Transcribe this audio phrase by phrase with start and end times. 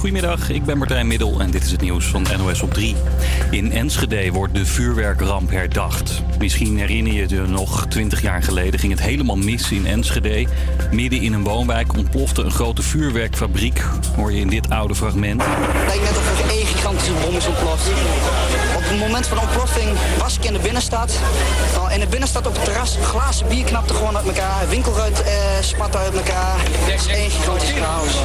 [0.00, 2.96] Goedemiddag, ik ben Martijn Middel en dit is het nieuws van NOS op 3.
[3.50, 6.22] In Enschede wordt de vuurwerkramp herdacht.
[6.38, 10.46] Misschien herinner je je nog, 20 jaar geleden ging het helemaal mis in Enschede.
[10.90, 13.82] Midden in een woonwijk ontplofte een grote vuurwerkfabriek,
[14.16, 15.42] hoor je in dit oude fragment.
[15.44, 17.88] Het lijkt net of er één gigantische bom is ontploft.
[18.76, 19.88] Op het moment van de ontploffing
[20.18, 21.18] was ik in de binnenstad.
[21.92, 24.68] In de binnenstad op het terras, glazen bier knapte gewoon uit elkaar.
[24.68, 26.56] Winkelruit eh, spatte uit elkaar.
[26.58, 28.18] Het is één gigantisch chaos.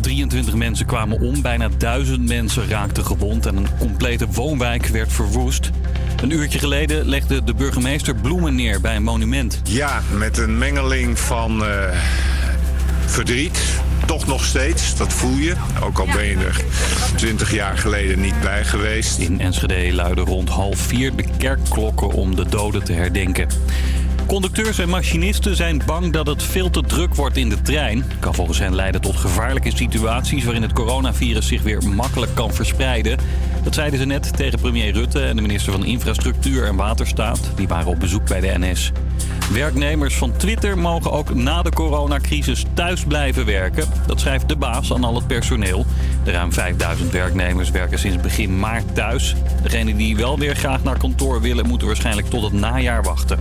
[0.00, 5.70] 23 mensen kwamen om, bijna 1000 mensen raakten gewond en een complete woonwijk werd verwoest.
[6.22, 9.60] Een uurtje geleden legde de burgemeester bloemen neer bij een monument.
[9.64, 11.98] Ja, met een mengeling van eh,
[13.06, 13.58] verdriet.
[14.06, 15.54] Toch nog steeds, dat voel je.
[15.82, 16.64] Ook al ben je er
[17.16, 19.18] 20 jaar geleden niet bij geweest.
[19.18, 23.48] In Enschede luiden rond half vier de kerkklokken om de doden te herdenken.
[24.30, 28.04] Conducteurs en machinisten zijn bang dat het veel te druk wordt in de trein.
[28.20, 33.18] Kan volgens hen leiden tot gevaarlijke situaties waarin het coronavirus zich weer makkelijk kan verspreiden.
[33.62, 37.40] Dat zeiden ze net tegen premier Rutte en de minister van Infrastructuur en Waterstaat.
[37.54, 38.92] Die waren op bezoek bij de NS.
[39.52, 43.88] Werknemers van Twitter mogen ook na de coronacrisis thuis blijven werken.
[44.06, 45.86] Dat schrijft de baas aan al het personeel.
[46.24, 49.34] De ruim 5000 werknemers werken sinds begin maart thuis.
[49.62, 53.38] Degenen die wel weer graag naar kantoor willen, moeten waarschijnlijk tot het najaar wachten.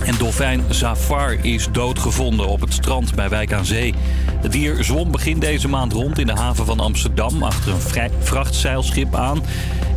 [0.00, 3.94] En dolfijn Zafar is doodgevonden op het strand bij Wijk aan Zee.
[4.40, 9.14] Het dier zwom begin deze maand rond in de haven van Amsterdam achter een vrachtzeilschip
[9.14, 9.42] aan.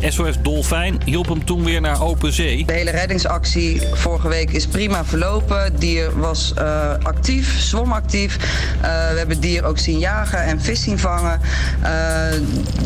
[0.00, 2.64] SOS Dolfijn hielp hem toen weer naar open zee.
[2.66, 5.62] De hele reddingsactie vorige week is prima verlopen.
[5.62, 8.36] Het dier was eh, actief, zwom actief.
[8.36, 11.40] Eh, we hebben het dier ook zien jagen en vis zien vangen.
[11.82, 11.90] Eh,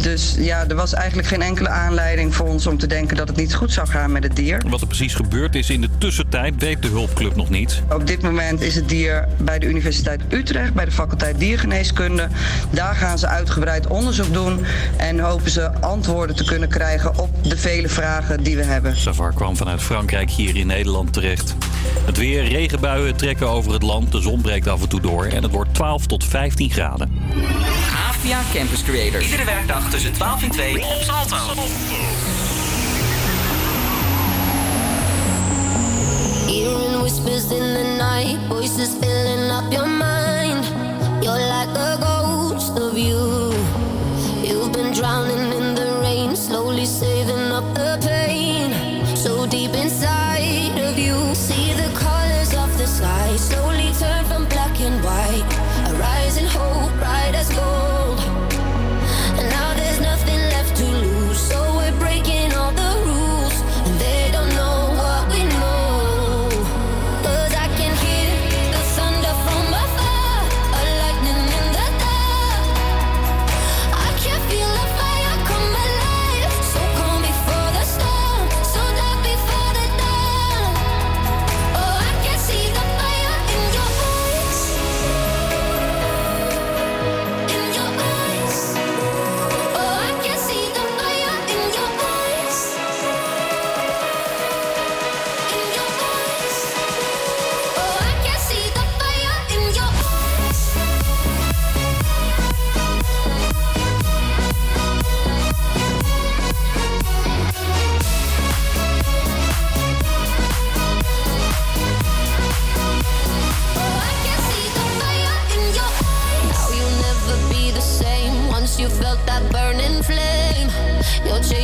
[0.03, 3.37] dus ja, er was eigenlijk geen enkele aanleiding voor ons om te denken dat het
[3.37, 4.63] niet goed zou gaan met het dier.
[4.69, 7.83] Wat er precies gebeurd is in de tussentijd weet de hulpclub nog niet.
[7.91, 12.28] Op dit moment is het dier bij de Universiteit Utrecht, bij de faculteit Diergeneeskunde.
[12.70, 14.64] Daar gaan ze uitgebreid onderzoek doen
[14.96, 18.96] en hopen ze antwoorden te kunnen krijgen op de vele vragen die we hebben.
[18.96, 21.55] Zafar kwam vanuit Frankrijk hier in Nederland terecht.
[22.05, 24.12] Het weer, regenbuien trekken over het land.
[24.12, 27.12] De zon breekt af en toe door en het wordt 12 tot 15 graden.
[28.08, 29.24] APA Campus Creators.
[29.24, 31.36] Iedere werkdag tussen 12 en 2 op Salto.
[37.51, 40.64] In the night, voices filling up your mind.
[41.23, 43.53] You're like a ghost of you.
[44.47, 48.82] You've been drowning in the rain, slowly saving up the pain.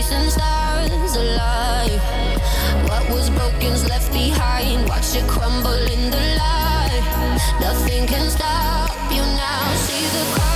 [0.09, 2.03] Chasing stars alive.
[2.89, 4.89] What was broken's left behind.
[4.89, 7.03] Watch it crumble in the light.
[7.61, 9.75] Nothing can stop you now.
[9.75, 10.48] See the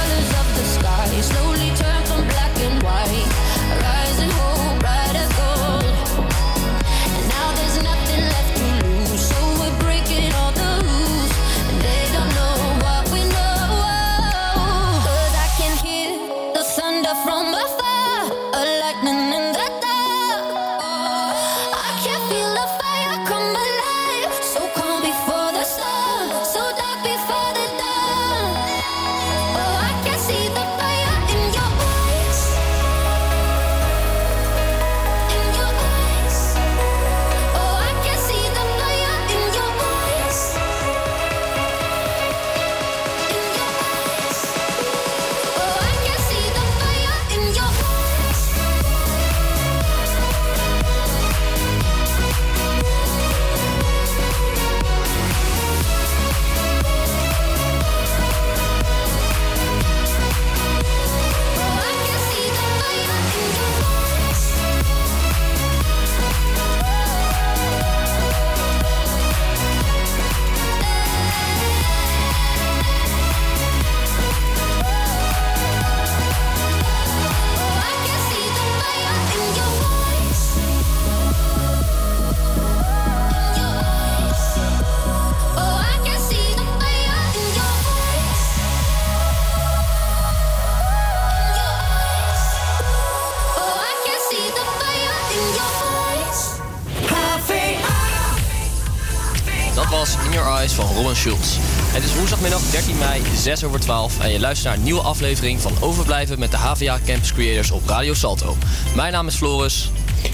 [103.43, 106.99] 6 over 12 en je luistert naar een nieuwe aflevering van Overblijven met de HVA
[107.07, 108.57] Campus Creators op Radio Salto.
[108.95, 109.91] Mijn naam is Floris.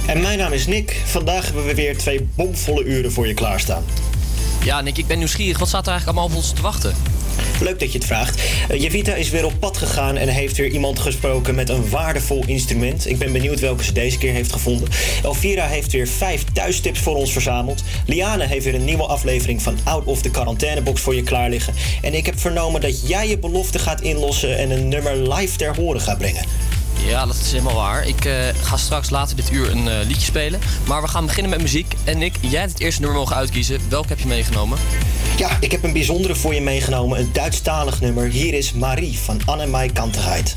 [0.07, 1.03] En mijn naam is Nick.
[1.05, 3.85] Vandaag hebben we weer twee bomvolle uren voor je klaarstaan.
[4.65, 5.59] Ja, Nick, ik ben nieuwsgierig.
[5.59, 6.95] Wat staat er eigenlijk allemaal op ons te wachten?
[7.61, 8.43] Leuk dat je het vraagt.
[8.71, 12.43] Uh, Javita is weer op pad gegaan en heeft weer iemand gesproken met een waardevol
[12.47, 13.07] instrument.
[13.07, 14.89] Ik ben benieuwd welke ze deze keer heeft gevonden.
[15.23, 17.83] Elvira heeft weer vijf thuistips voor ons verzameld.
[18.07, 21.75] Liane heeft weer een nieuwe aflevering van Out of the Quarantainebox voor je klaar liggen.
[22.03, 25.77] En ik heb vernomen dat jij je belofte gaat inlossen en een nummer live ter
[25.77, 26.45] horen gaat brengen.
[27.07, 28.07] Ja, dat is helemaal waar.
[28.07, 30.61] Ik uh, ga straks later dit uur een uh, liedje spelen.
[30.87, 31.95] Maar we gaan beginnen met muziek.
[32.05, 33.81] En Nick, jij het eerste nummer mogen uitkiezen.
[33.89, 34.79] Welke heb je meegenomen?
[35.39, 37.19] Ja, ik heb een bijzondere voor je meegenomen.
[37.19, 38.29] Een Duitsstalig nummer.
[38.29, 40.57] Hier is Marie van Annemai Kantigheid.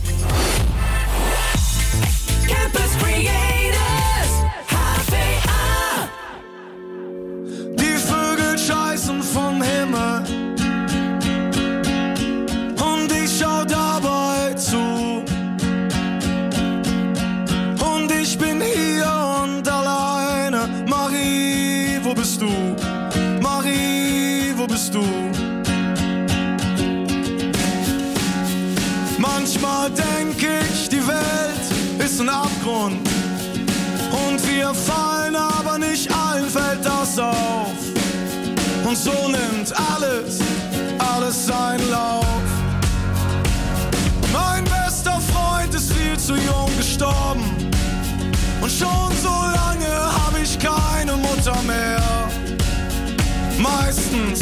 [53.92, 54.40] Meistens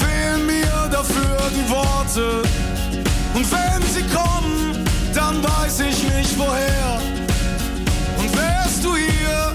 [0.00, 2.42] fehlen mir dafür die Worte.
[3.34, 4.84] Und wenn sie kommen,
[5.14, 7.00] dann weiß ich nicht woher.
[8.18, 9.54] Und wärst du hier,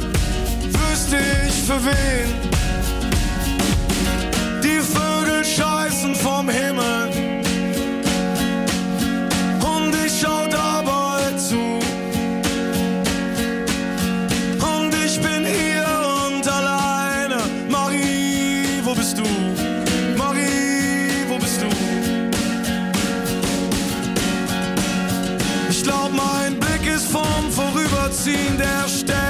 [0.72, 2.55] wüsste ich für wen.
[28.26, 29.25] assim desta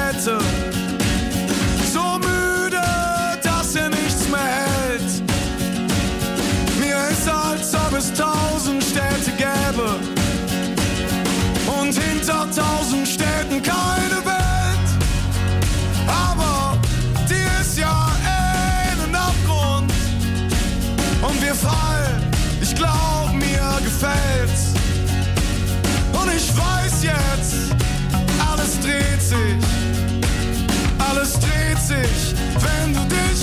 [31.00, 33.35] Alles dreht sich, wenn du dich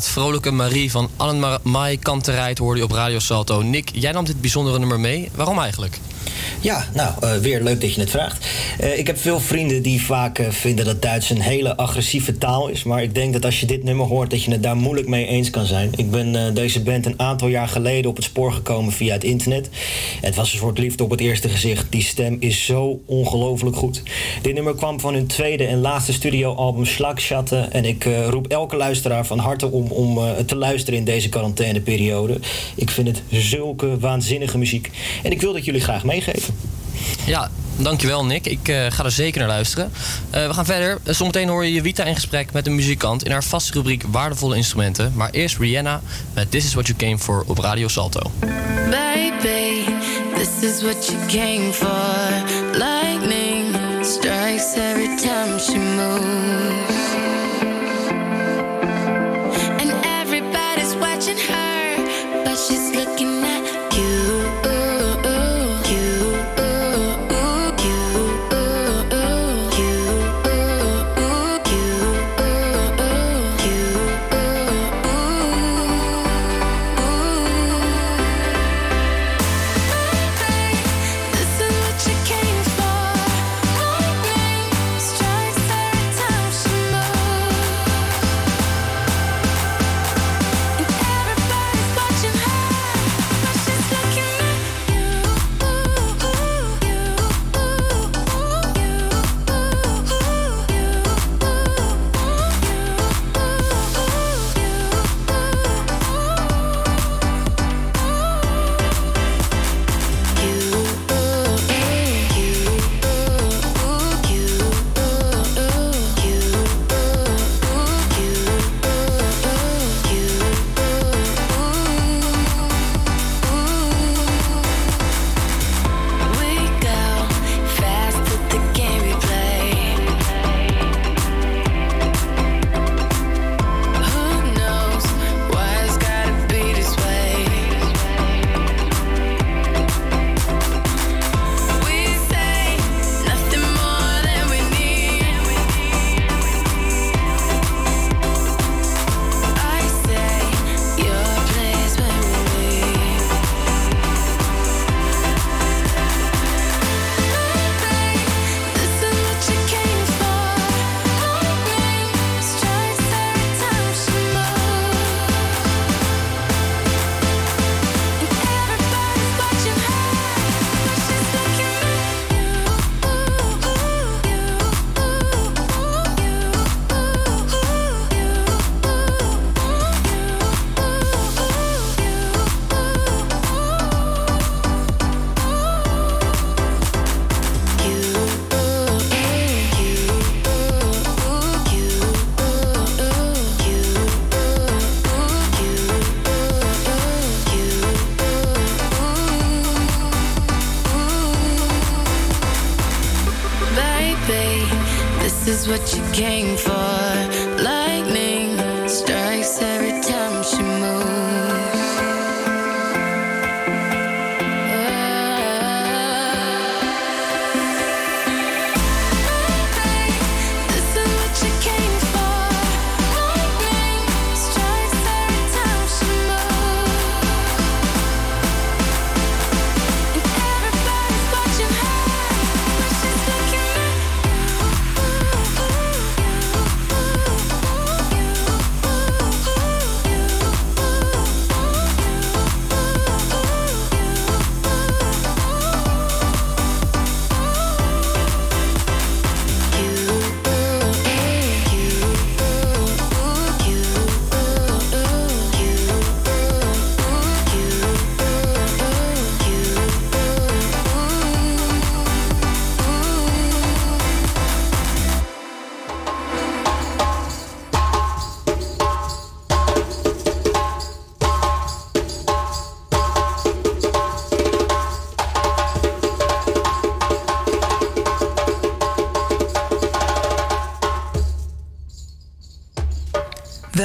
[0.00, 3.62] Vrolijke Marie van Annemai Kantereit hoorde je op Radio Salto.
[3.62, 5.30] Nick, jij nam dit bijzondere nummer mee.
[5.34, 5.98] Waarom eigenlijk?
[6.62, 8.46] Ja, nou, eh, weer leuk dat je het vraagt.
[8.78, 12.68] Eh, ik heb veel vrienden die vaak eh, vinden dat Duits een hele agressieve taal
[12.68, 12.82] is.
[12.82, 15.26] Maar ik denk dat als je dit nummer hoort, dat je het daar moeilijk mee
[15.26, 15.90] eens kan zijn.
[15.96, 19.68] Ik ben deze band een aantal jaar geleden op het spoor gekomen via het internet.
[20.20, 21.86] Het was een soort liefde op het eerste gezicht.
[21.90, 24.02] Die stem is zo ongelooflijk goed.
[24.42, 27.72] Dit nummer kwam van hun tweede en laatste studioalbum Schlagschatten.
[27.72, 32.38] En ik roep elke luisteraar van harte om, om te luisteren in deze quarantaineperiode.
[32.74, 34.90] Ik vind het zulke waanzinnige muziek.
[35.22, 36.51] En ik wil dat jullie graag meegeven.
[37.26, 38.46] Ja, dankjewel Nick.
[38.46, 39.92] Ik eh, ga er zeker naar luisteren.
[40.30, 40.98] Eh, we gaan verder.
[41.04, 43.24] Eh, Zometeen hoor je Jovita in gesprek met een muzikant...
[43.24, 45.12] in haar vaste rubriek Waardevolle Instrumenten.
[45.14, 46.00] Maar eerst Rihanna
[46.34, 48.30] met This Is What You Came For op Radio Salto.
[48.90, 49.84] Baby,
[50.34, 51.90] this is what you came for.
[52.72, 56.91] Lightning strikes every time she moves.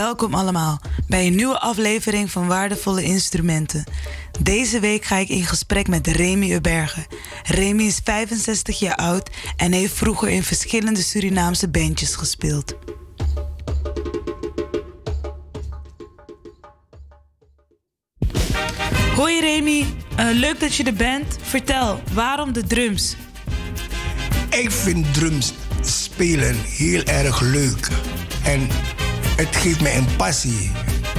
[0.08, 3.84] Welkom allemaal bij een nieuwe aflevering van Waardevolle Instrumenten.
[4.40, 7.06] Deze week ga ik in gesprek met Remy Ubergen.
[7.44, 12.76] Remy is 65 jaar oud en heeft vroeger in verschillende Surinaamse bandjes gespeeld.
[19.16, 19.86] Hoi Remy,
[20.16, 21.38] Eh, leuk dat je er bent.
[21.42, 23.16] Vertel, waarom de drums?
[24.50, 27.88] Ik vind drums spelen heel erg leuk.
[28.44, 28.68] En
[29.38, 30.72] het geeft mij een passie.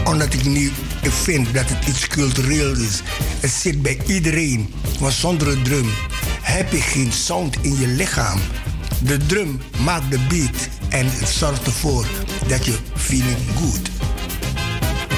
[0.04, 0.70] Omdat ik nu
[1.02, 3.02] vind dat het iets cultureels is.
[3.40, 4.74] Het zit bij iedereen.
[4.98, 5.90] Want zonder een drum
[6.42, 8.38] heb je geen sound in je lichaam.
[9.02, 12.06] De drum maakt de beat en het zorgt ervoor
[12.46, 13.90] dat je feeling good.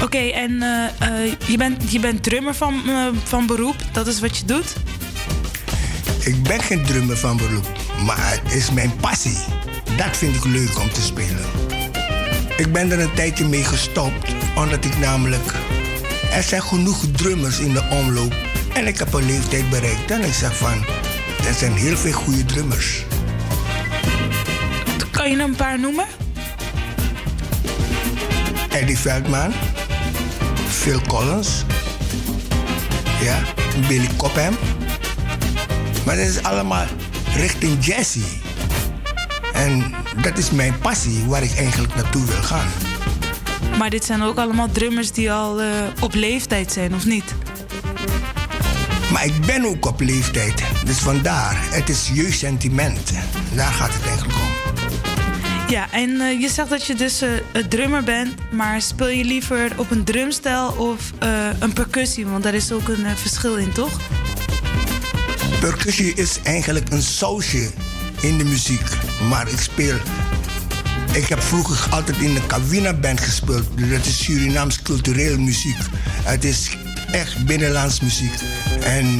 [0.03, 3.75] Oké, en eh, eh, je, bent, je bent drummer van, eh, van beroep.
[3.91, 4.73] Dat is wat je doet?
[6.19, 7.67] Ik ben geen drummer van beroep,
[8.05, 9.37] maar het is mijn passie.
[9.97, 11.60] Dat vind ik leuk om te spelen.
[12.57, 15.53] Ik ben er een tijdje mee gestopt, omdat ik namelijk...
[16.31, 18.33] Er zijn genoeg drummers in de omloop
[18.73, 20.11] en ik heb een leeftijd bereikt.
[20.11, 20.85] En ik zeg van,
[21.47, 23.05] er zijn heel veel goede drummers.
[25.11, 26.05] Kan je een paar noemen?
[28.69, 29.53] Eddie Veldman,
[30.69, 31.63] Phil Collins,
[33.21, 33.39] ja,
[33.87, 34.57] Billy Cobham.
[36.05, 36.85] Maar dat is allemaal
[37.35, 38.23] richting jazzy.
[39.53, 42.67] En dat is mijn passie waar ik eigenlijk naartoe wil gaan.
[43.77, 45.67] Maar dit zijn ook allemaal drummers die al eh,
[45.99, 47.33] op leeftijd zijn, of niet?
[49.11, 50.63] Maar ik ben ook op leeftijd.
[50.85, 53.11] Dus vandaar, het is jeugdsentiment.
[53.53, 54.49] Daar gaat het eigenlijk om.
[55.69, 59.23] Ja, en eh, je zegt dat je dus eh, een drummer bent, maar speel je
[59.23, 61.11] liever op een drumstel of
[61.59, 62.25] een percussie?
[62.25, 63.99] Want daar is ook een verschil in, toch?
[65.59, 67.69] Percussie is eigenlijk een sausje
[68.21, 69.10] in de muziek.
[69.29, 69.95] Maar ik speel.
[71.13, 73.65] Ik heb vroeger altijd in de Kawina Band gespeeld.
[73.75, 75.77] Dat is Surinaams cultureel muziek.
[76.23, 76.69] Het is
[77.11, 78.33] echt binnenlands muziek.
[78.79, 79.19] En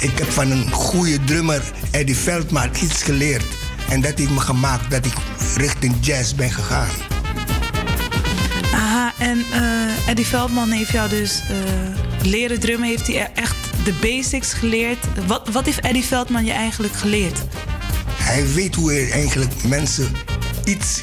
[0.00, 3.44] ik heb van een goede drummer, Eddie Veldman, iets geleerd.
[3.88, 5.14] En dat heeft me gemaakt dat ik
[5.56, 6.88] richting jazz ben gegaan.
[8.74, 12.88] Aha, en eh, Eddie Veldman heeft jou dus eh, leren drummen.
[12.88, 14.98] Heeft hij e- echt de basics geleerd?
[15.26, 17.38] Wat, wat heeft Eddie Veldman je eigenlijk geleerd?
[18.30, 20.08] Hij weet hoe hij eigenlijk mensen
[20.64, 21.02] iets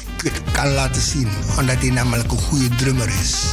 [0.52, 1.28] kan laten zien.
[1.58, 3.44] Omdat hij namelijk een goede drummer is.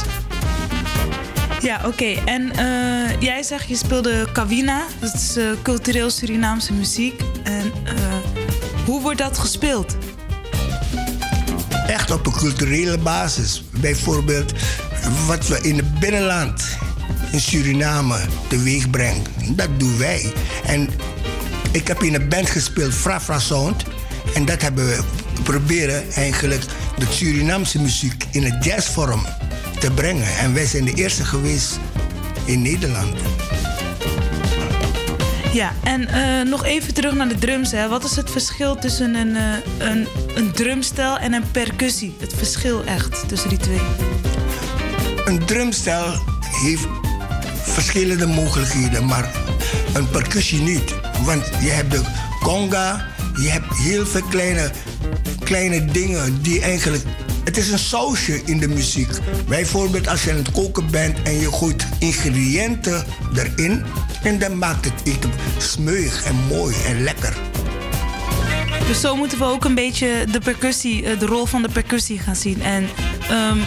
[1.60, 2.04] Ja, oké.
[2.04, 4.84] En eh, jij zegt je speelde Kawina.
[5.00, 7.20] Dat is eh, cultureel Surinaamse muziek.
[7.42, 7.94] En eh,
[8.84, 9.96] hoe wordt dat gespeeld?
[11.86, 13.64] Echt op een culturele basis.
[13.80, 14.52] Bijvoorbeeld
[15.26, 16.64] wat we in het binnenland
[17.32, 19.24] in Suriname teweeg brengen.
[19.48, 20.32] Dat doen wij.
[20.66, 20.88] En
[21.76, 23.84] ik heb in een band gespeeld, Frafra Sound.
[24.34, 25.02] En dat hebben we
[25.42, 26.62] proberen eigenlijk
[26.98, 29.26] de Surinaamse muziek in het jazzvorm
[29.80, 30.36] te brengen.
[30.38, 31.78] En wij zijn de eerste geweest
[32.44, 33.16] in Nederland.
[35.52, 37.72] Ja, en eh, nog even terug naar de drums.
[37.72, 37.88] Hè.
[37.88, 42.16] Wat is het verschil tussen een, eh, een, een drumstel en een percussie?
[42.20, 43.80] Het verschil echt tussen die twee.
[45.24, 46.14] Een drumstel
[46.62, 46.86] heeft
[47.62, 49.30] verschillende mogelijkheden, maar
[49.94, 51.05] een percussie niet.
[51.24, 52.02] Want je hebt de
[52.42, 53.06] conga,
[53.40, 54.70] je hebt heel veel kleine,
[55.44, 57.04] kleine dingen die eigenlijk.
[57.44, 59.10] Het is een sausje in de muziek.
[59.48, 63.84] Bijvoorbeeld als je aan het koken bent en je gooit ingrediënten erin.
[64.22, 67.36] En dan maakt het eten smeuig en mooi en lekker.
[68.86, 72.18] Dus zo moeten we ook een beetje de percussie, eh, de rol van de percussie
[72.18, 72.62] gaan zien.
[72.62, 72.88] En
[73.28, 73.58] ehm,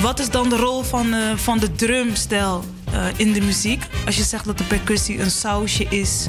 [0.00, 3.82] wat is dan de rol van, eh, van de drumstel eh, in de muziek?
[4.06, 6.26] Als je zegt dat de percussie een sausje is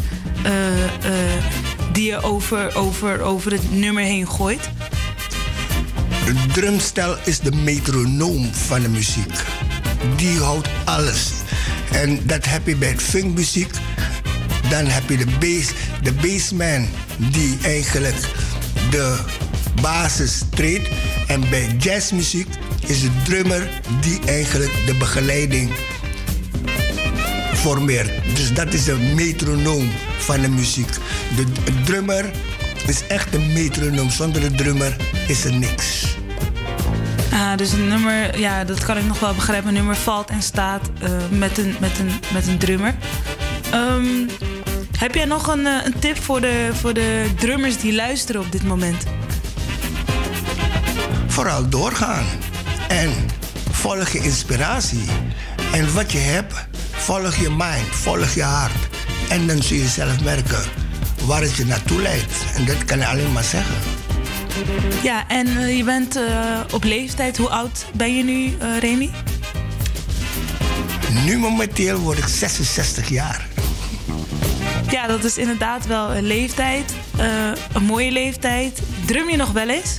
[1.91, 4.69] die je over, over, over het nummer heen gooit.
[6.25, 9.33] De drumstel is de metronoom van de muziek.
[10.15, 11.31] Die houdt alles.
[11.91, 13.71] En dat heb je bij funkmuziek.
[14.69, 18.29] Dan heb je de bass, de bassman die eigenlijk
[18.89, 19.17] de
[19.81, 20.89] basis treedt.
[21.27, 22.47] En bij jazzmuziek
[22.79, 23.69] is de drummer
[24.01, 25.71] die eigenlijk de begeleiding
[27.65, 30.89] Dus dat is de metronoom van de muziek.
[31.35, 32.31] De, de drummer
[32.87, 34.09] is echt een metronoom.
[34.09, 34.95] Zonder de drummer
[35.27, 36.15] is er niks.
[37.31, 39.67] Ah, dus een nummer, ja, dat kan ik nog wel begrijpen.
[39.67, 42.95] Een nummer valt en staat eh, met, een, met, een, met een drummer.
[43.71, 44.27] Ehm,
[44.97, 48.51] heb jij nog een, eh, een tip voor de, voor de drummers die luisteren op
[48.51, 49.03] dit moment?
[51.27, 52.25] Vooral doorgaan.
[52.87, 53.11] En
[53.71, 55.05] volg je inspiratie.
[55.71, 56.53] En wat je hebt,
[57.05, 58.87] volg je mind, volg je hart.
[59.29, 60.63] En dan zul je zelf merken
[61.25, 62.33] waar het je naartoe leidt.
[62.55, 63.75] En dat kan ik alleen maar zeggen.
[65.03, 67.37] Ja, en eh, je bent eh, op leeftijd.
[67.37, 69.09] Hoe oud ben je nu, eh, Remy?
[71.25, 73.47] Nu momenteel word ik 66 jaar.
[74.89, 76.93] Ja, dat is inderdaad wel een leeftijd.
[77.73, 78.81] een mooie leeftijd.
[79.05, 79.97] Drum je nog wel eens?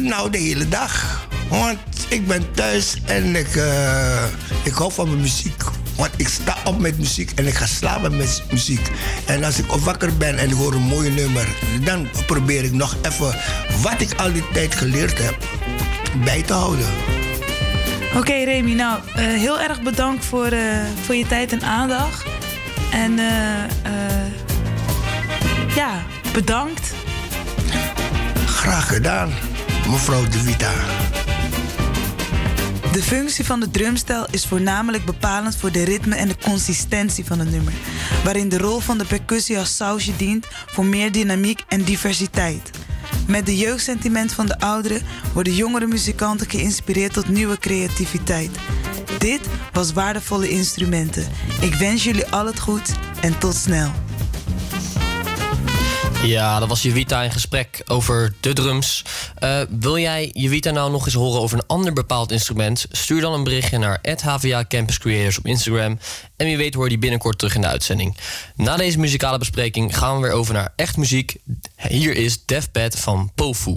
[0.00, 1.26] Nou, de hele dag.
[1.48, 4.24] Want ik ben thuis en ik, eh,
[4.62, 5.62] ik hou van mijn muziek.
[5.96, 8.90] Want ik sta op met muziek en ik ga slapen met muziek.
[9.26, 11.48] En als ik wakker ben en ik hoor een mooi nummer,
[11.84, 13.34] dan probeer ik nog even
[13.82, 15.36] wat ik al die tijd geleerd heb
[16.24, 16.86] bij te houden.
[18.16, 18.72] Oké, Remy.
[18.72, 20.60] Nou, eh, heel erg bedankt voor, eh,
[21.04, 22.24] voor je tijd en aandacht.
[22.92, 23.16] En
[25.74, 26.92] ja, bedankt.
[28.46, 29.32] Graag gedaan,
[29.86, 30.72] mevrouw De Vita.
[32.92, 37.38] De functie van de drumstel is voornamelijk bepalend voor de ritme en de consistentie van
[37.38, 37.72] het nummer,
[38.24, 42.70] waarin de rol van de percussie als sausje dient voor meer dynamiek en diversiteit.
[43.26, 48.50] Met de jeugdsentiment van de ouderen worden jongere muzikanten geïnspireerd tot nieuwe creativiteit.
[49.18, 49.40] Dit
[49.72, 51.26] was waardevolle instrumenten.
[51.60, 53.90] Ik wens jullie al het goed en tot snel.
[56.22, 59.04] Ja, dat was Jevita in gesprek over de drums.
[59.34, 62.86] Eh, wil jij Jevita nou nog eens horen over een ander bepaald instrument?
[62.90, 65.98] Stuur dan een berichtje naar HVA Campus Creators op Instagram.
[66.36, 68.16] En wie weet hoor je die binnenkort terug in de uitzending.
[68.56, 71.36] Na deze muzikale bespreking gaan we weer over naar echt muziek.
[71.76, 73.76] Hier is Deathbed van Pofu.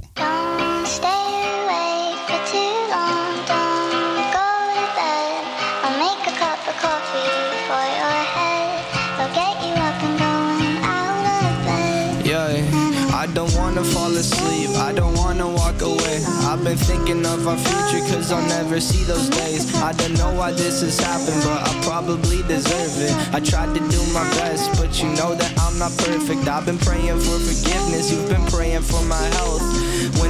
[17.42, 19.74] Of our future, cause I'll never see those days.
[19.76, 23.14] I don't know why this has happened, but I probably deserve it.
[23.34, 26.48] I tried to do my best, but you know that I'm not perfect.
[26.48, 29.62] I've been praying for forgiveness, you've been praying for my health.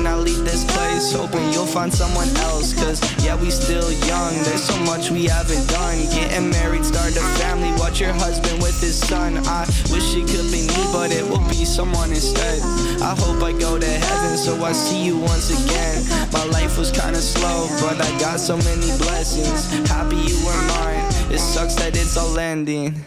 [0.01, 2.73] When I leave this place, hoping you'll find someone else.
[2.73, 5.99] Cause yeah, we still young, there's so much we haven't done.
[6.09, 9.37] Getting married, start a family, watch your husband with his son.
[9.45, 12.63] I wish it could be me, but it will be someone instead.
[12.99, 16.01] I hope I go to heaven, so I see you once again.
[16.33, 19.69] My life was kinda slow, but I got so many blessings.
[19.87, 23.05] Happy you were mine, it sucks that it's all ending.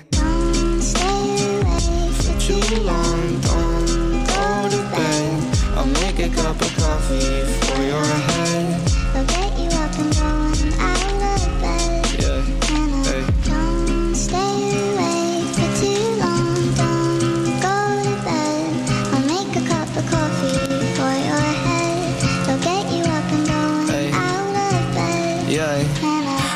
[0.79, 3.44] Stay away For too long,
[6.37, 8.91] cup of coffee for your head.
[9.15, 12.07] I'll get you up and going out of bed.
[12.21, 12.41] Yeah,
[13.05, 13.25] hey.
[13.45, 14.57] Don't stay
[14.89, 16.55] awake for too long.
[16.81, 18.73] Don't go to bed.
[19.15, 20.59] I'll make a cup of coffee
[20.99, 22.15] for your head.
[22.49, 24.11] I'll get you up and going Hey.
[24.13, 25.51] out of bed.
[25.51, 25.85] Yeah.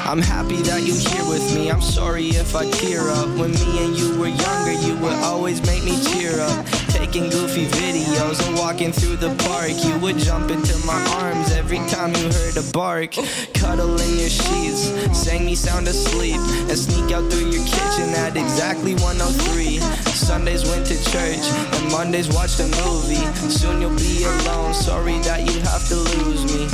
[0.09, 1.71] I'm happy that you're here with me.
[1.71, 3.29] I'm sorry if I tear up.
[3.37, 6.65] When me and you were younger, you would always make me cheer up.
[6.89, 7.98] Taking goofy videos
[8.29, 9.73] and walking through the park.
[9.83, 13.13] You would jump into my arms every time you heard a bark.
[13.55, 16.37] Cuddle in your sheets, sang me sound asleep,
[16.69, 19.79] and sneak out through your kitchen at exactly 103.
[20.13, 21.41] Sundays went to church,
[21.73, 23.25] and Mondays watched a movie.
[23.49, 24.75] Soon you'll be alone.
[24.75, 26.69] Sorry that you have to lose me.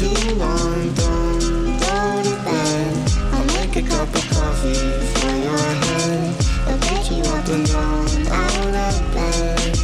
[0.00, 3.12] Too long, don't go to bed.
[3.34, 4.74] I'll make a cup of coffee
[5.20, 5.83] for your
[7.44, 9.76] up and down out of bed.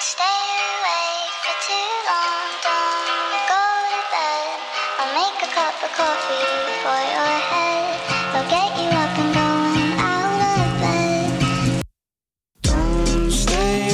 [0.00, 0.40] Stay
[0.72, 2.48] awake for too long.
[2.64, 3.62] Don't go
[3.92, 4.56] to bed.
[4.98, 6.48] I'll make a cup of coffee
[6.80, 7.92] for your head.
[8.32, 11.82] I'll get you up and going out of bed.
[12.62, 13.90] Don't stay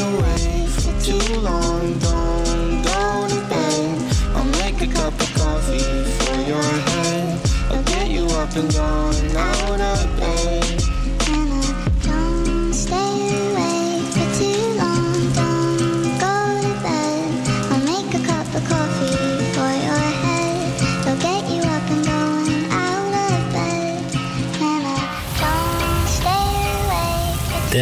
[0.69, 1.99] for too long.
[1.99, 3.99] Don't go to bed.
[4.37, 7.41] I'll make a cup of coffee for your head.
[7.73, 9.62] I'll get you up and down out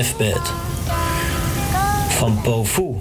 [0.01, 0.53] Deathbed
[2.09, 2.95] van Pofu.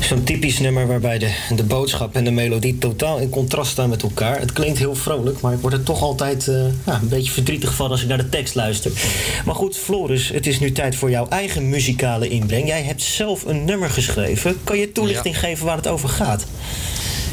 [0.00, 4.02] Zo'n typisch nummer waarbij de, de boodschap en de melodie totaal in contrast staan met
[4.02, 4.40] elkaar.
[4.40, 7.74] Het klinkt heel vrolijk, maar ik word er toch altijd eh, ja, een beetje verdrietig
[7.74, 8.92] van als ik naar de tekst luister.
[9.44, 12.66] Maar goed, Floris, het is nu tijd voor jouw eigen muzikale inbreng.
[12.66, 14.56] Jij hebt zelf een nummer geschreven.
[14.64, 16.46] Kan je toelichting geven waar het over gaat?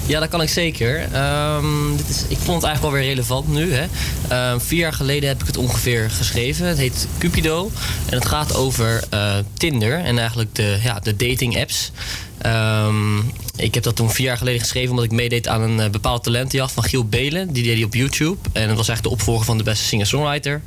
[0.06, 1.08] Ja, dat kan ik zeker.
[1.12, 3.74] Ehm, dit is, ik vond het eigenlijk wel weer relevant nu.
[3.74, 3.86] Hè.
[4.28, 6.68] Ehm, vier jaar geleden heb ik het ongeveer geschreven.
[6.68, 7.72] Het heet Cupido.
[8.10, 11.92] En het gaat over eh, Tinder en eigenlijk de, ja, de dating apps.
[12.38, 13.18] Ehm,
[13.56, 16.24] ik heb dat toen vier jaar geleden geschreven omdat ik meedeed aan een uh, bepaalde
[16.24, 17.54] talentenjacht van Giel Belen.
[17.54, 18.38] Die deed hij op YouTube.
[18.52, 20.62] En dat was eigenlijk de opvolger van de beste singer-songwriter.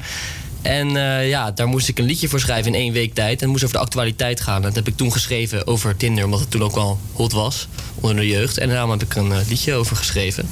[0.67, 3.33] En eh, ja, daar moest ik een liedje voor schrijven in één week tijd.
[3.33, 4.63] En het moest over de actualiteit gaan.
[4.63, 7.69] Dat heb ik toen geschreven over Tinder, omdat het toen ook al hot was
[8.01, 8.59] onder de jeugd.
[8.59, 10.49] En daarom heb ik een eh, liedje over geschreven.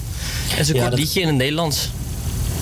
[0.53, 1.91] En is een Ja, kort dat- liedje in het Nederlands.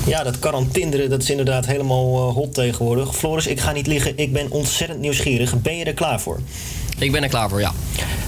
[0.07, 3.17] Ja, dat kan aan tinderen, dat is inderdaad helemaal eh, hot tegenwoordig.
[3.17, 5.61] Floris, ik ga niet liggen, ik ben ontzettend nieuwsgierig.
[5.62, 6.41] Ben je er klaar voor?
[6.99, 7.73] Ik ben er klaar voor, ja.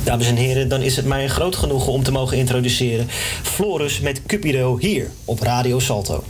[0.05, 3.07] Dames en heren, dan is het mij een groot genoegen om te mogen introduceren.
[3.43, 6.25] Floris met Cupido hier op Radio Salto.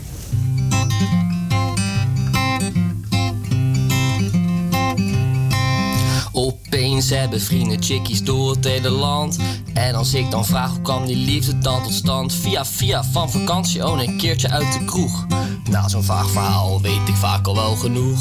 [6.44, 9.38] Opeens hebben vrienden chickies door het hele land.
[9.74, 12.32] En als ik dan vraag hoe kwam die liefde dan tot stand?
[12.32, 15.26] Via via van vakantie, oh een keertje uit de kroeg.
[15.70, 18.20] Na zo'n vaag verhaal weet ik vaak al wel genoeg.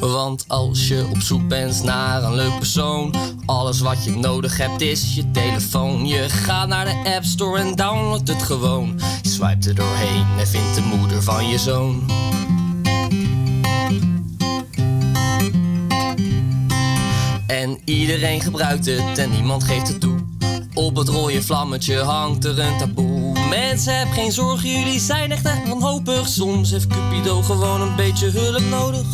[0.00, 4.80] Want als je op zoek bent naar een leuk persoon, alles wat je nodig hebt
[4.80, 6.06] is je telefoon.
[6.06, 9.00] Je gaat naar de App Store en downloadt het gewoon.
[9.22, 12.04] Je er doorheen en vindt de moeder van je zoon.
[17.46, 20.18] En iedereen gebruikt het en niemand geeft het toe.
[20.74, 23.38] Op het rode vlammetje hangt er een taboe.
[23.48, 26.28] Mensen, heb geen zorgen, jullie zijn echt echt wanhopig.
[26.28, 29.04] Soms heeft Cupido gewoon een beetje hulp nodig.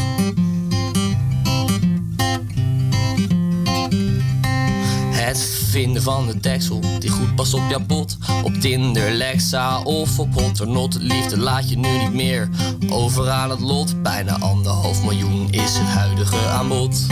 [5.11, 5.39] Het
[5.71, 8.17] vinden van de deksel die goed past op jouw pot.
[8.43, 10.97] Op Tinder, Lexa of op Hotternot.
[11.01, 12.49] Liefde laat je nu niet meer
[12.89, 14.03] over aan het lot.
[14.03, 17.07] Bijna anderhalf miljoen is het huidige aanbod.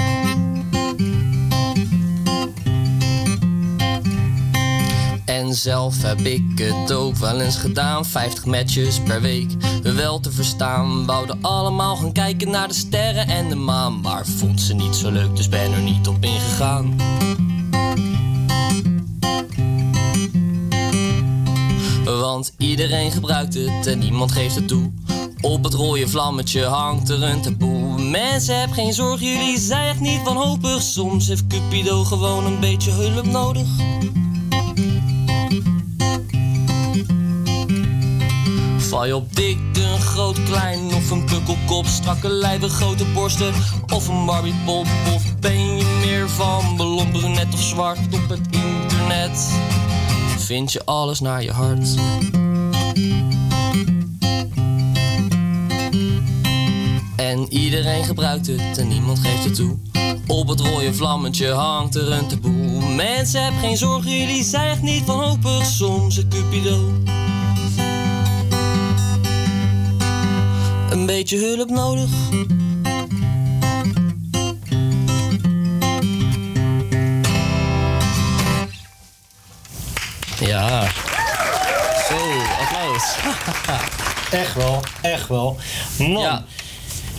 [5.55, 8.07] Zelf heb ik het ook wel eens gedaan.
[8.07, 9.51] 50 matches per week,
[9.83, 11.07] wel te verstaan.
[11.07, 14.01] Wouden allemaal gaan kijken naar de sterren en de maan.
[14.01, 16.97] Maar vond ze niet zo leuk, dus ben er niet op ingegaan.
[22.05, 24.91] Want iedereen gebruikt het en niemand geeft het toe.
[25.41, 28.03] Op het rode vlammetje hangt er een taboe.
[28.03, 30.83] Mensen, heb geen zorg, jullie zijn echt niet wanhopig.
[30.83, 33.69] Soms heeft Cupido gewoon een beetje hulp nodig.
[38.91, 43.55] Val je op dik, dun, groot, klein of een pukkelkop, strakke lijven, grote borsten
[43.95, 44.87] of een Barbiepop?
[45.15, 49.53] Of ben je meer van blond, brunet of zwart op het internet?
[50.39, 51.89] Vind je alles naar je hart?
[57.17, 59.79] En iedereen gebruikt het en niemand geeft het toe.
[60.27, 62.95] Op het rode vlammetje hangt er een taboe.
[62.95, 65.67] Mensen, heb geen zorgen, jullie zijn echt niet wanhopig.
[65.67, 66.93] Soms een Cupido.
[70.91, 72.11] Een beetje hulp nodig.
[80.41, 80.91] Ja.
[82.09, 82.17] Zo,
[82.61, 83.17] applaus.
[84.31, 85.57] Echt wel, echt wel.
[85.99, 86.45] Man,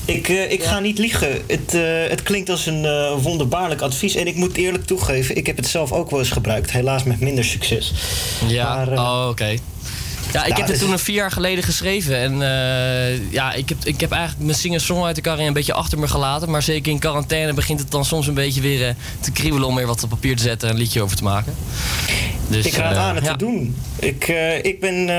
[0.05, 1.41] ik, eh, ik ga niet liegen.
[1.47, 4.15] Het, eh, het klinkt als een eh, wonderbaarlijk advies.
[4.15, 6.71] En ik moet eerlijk toegeven, ik heb het zelf ook wel eens gebruikt.
[6.71, 7.93] Helaas met minder succes.
[8.47, 9.55] Ja, Maar, oh, oké.
[10.31, 12.17] Ja, ik Nou, heb het toen een vier jaar geleden geschreven.
[12.17, 16.07] En eh, ja, ik heb, ik heb eigenlijk mijn singer-songwriter carrière een beetje achter me
[16.07, 16.49] gelaten.
[16.49, 19.75] Maar zeker in quarantaine begint het dan soms een beetje weer eh, te kriebelen om
[19.75, 21.55] weer wat op papier te zetten en een liedje over te maken.
[22.47, 23.31] Dus, ik raad eh, aan het ja.
[23.31, 23.75] te doen.
[23.99, 24.27] Ik,
[24.61, 25.09] ik ben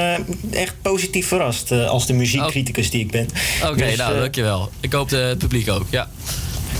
[0.51, 3.29] echt positief verrast als de muziekcriticus die ik ben.
[3.65, 4.71] Oké, Dus, nou, dankjewel.
[4.81, 6.09] Ik hoop de, het publiek ook, ja.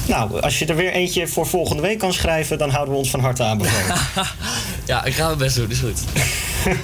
[0.07, 3.11] Nou, als je er weer eentje voor volgende week kan schrijven, dan houden we ons
[3.11, 3.97] van harte aanbevolen.
[4.87, 6.03] Ja, ik ga mijn best doen, is goed.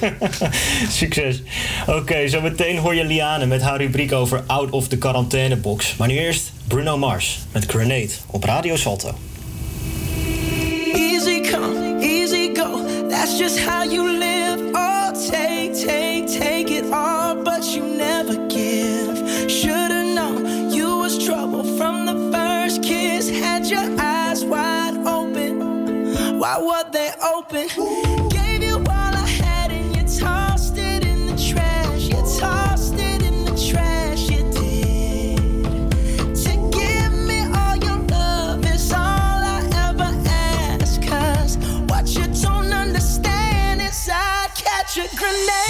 [0.99, 1.41] Succes.
[1.87, 5.95] Oké, zometeen hoor je Liane met haar rubriek over Out of the Quarantainebox.
[5.95, 9.17] Maar nu eerst Bruno Mars met Grenade op Radio Salto.
[10.93, 12.85] Easy come, easy go.
[13.09, 14.69] That's just how you live.
[14.73, 19.49] Oh, take, take, take it all, but you never give.
[19.49, 19.98] Should've
[22.69, 23.29] first kiss.
[23.29, 26.39] Had your eyes wide open.
[26.39, 27.67] Why were they open?
[28.29, 32.03] Gave you all I had and you tossed it in the trash.
[32.03, 34.29] You tossed it in the trash.
[34.29, 35.91] You did.
[36.43, 41.01] To give me all your love is all I ever ask.
[41.01, 41.57] Cause
[41.89, 45.68] what you don't understand is I'd catch a grenade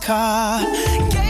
[0.00, 0.60] car.
[1.10, 1.25] Get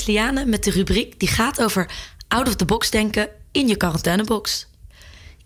[0.00, 1.90] is Liane met de rubriek die gaat over
[2.28, 4.66] out of the box denken in je quarantainebox.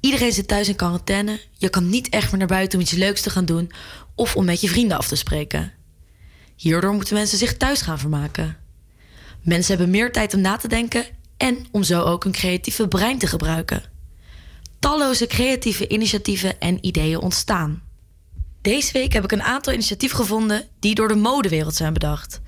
[0.01, 1.41] Iedereen zit thuis in quarantaine.
[1.53, 3.71] Je kan niet echt meer naar buiten om iets leuks te gaan doen
[4.15, 5.73] of om met je vrienden af te spreken.
[6.57, 8.57] Hierdoor moeten mensen zich thuis gaan vermaken.
[9.43, 11.05] Mensen hebben meer tijd om na te denken
[11.37, 13.83] en om zo ook hun creatieve brein te gebruiken.
[14.79, 17.83] Talloze creatieve initiatieven en ideeën ontstaan.
[18.63, 22.41] Deze week heb ik een aantal initiatieven gevonden die door de modewereld zijn bedacht.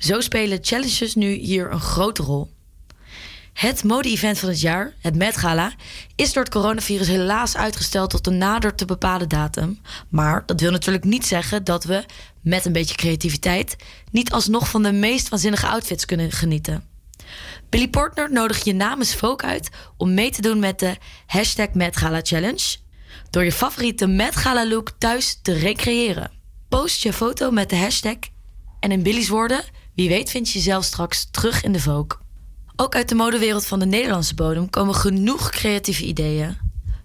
[0.00, 2.50] Zo spelen challenges nu hier een grote rol.
[3.52, 5.72] Het mode-event van het jaar, het Met Gala,
[6.16, 9.80] is door het coronavirus helaas uitgesteld tot een nader te bepalen datum.
[10.08, 12.04] Maar dat wil natuurlijk niet zeggen dat we,
[12.40, 13.76] met een beetje creativiteit,
[14.10, 16.84] niet alsnog van de meest waanzinnige outfits kunnen genieten.
[17.68, 21.96] Billy Portner nodigt je namens Vogue uit om mee te doen met de hashtag Met
[21.96, 22.76] Gala Challenge.
[23.30, 26.30] Door je favoriete Met Gala look thuis te recreëren.
[26.68, 28.16] Post je foto met de hashtag
[28.80, 29.64] en in Billy's woorden,
[30.00, 32.18] wie weet vind je jezelf straks terug in de Vogue.
[32.76, 36.58] Ook uit de modewereld van de Nederlandse bodem komen genoeg creatieve ideeën.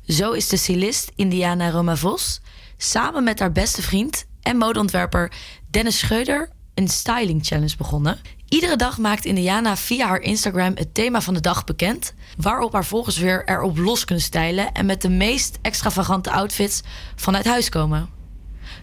[0.08, 2.41] Zo is de stylist Indiana Roma Vos
[2.77, 5.31] samen met haar beste vriend en modeontwerper
[5.69, 8.19] Dennis Scheuder een styling challenge begonnen.
[8.49, 12.86] Iedere dag maakt Indiana via haar Instagram het thema van de dag bekend, waarop haar
[12.86, 16.81] volgers weer erop los kunnen stylen en met de meest extravagante outfits
[17.15, 18.10] vanuit huis komen.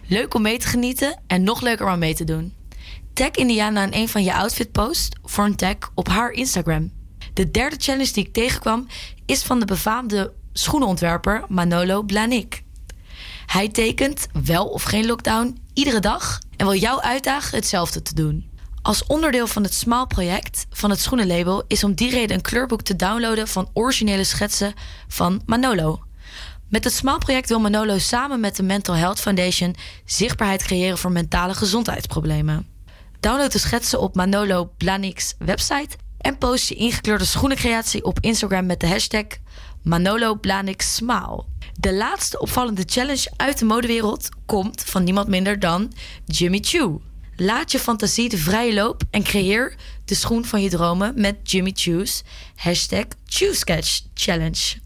[0.07, 2.53] Leuk om mee te genieten en nog leuker om mee te doen.
[3.13, 6.91] Tag Indiana in een van je outfit posts voor een tag op haar Instagram.
[7.33, 8.87] De derde challenge die ik tegenkwam
[9.25, 12.63] is van de befaamde schoenenontwerper Manolo Blanik.
[13.45, 18.49] Hij tekent, wel of geen lockdown, iedere dag en wil jou uitdagen hetzelfde te doen.
[18.81, 22.95] Als onderdeel van het Small-project van het schoenenlabel is om die reden een kleurboek te
[22.95, 24.73] downloaden van originele schetsen
[25.07, 26.01] van Manolo.
[26.69, 29.75] Met het Small-project wil Manolo samen met de Mental Health Foundation
[30.05, 32.72] zichtbaarheid creëren voor mentale gezondheidsproblemen.
[33.23, 38.79] Download de schetsen op Manolo Blanik's website en post je ingekleurde schoenencreatie op Instagram met
[38.79, 39.25] de hashtag
[39.83, 40.39] Manolo
[40.77, 41.43] Smile.
[41.79, 45.93] De laatste opvallende challenge uit de modewereld komt van niemand minder dan
[46.25, 47.01] Jimmy Choo.
[47.35, 51.71] Laat je fantasie de vrije loop en creëer de schoen van je dromen met Jimmy
[51.73, 52.23] Choo's
[52.55, 54.77] hashtag Choo Sketch Challenge.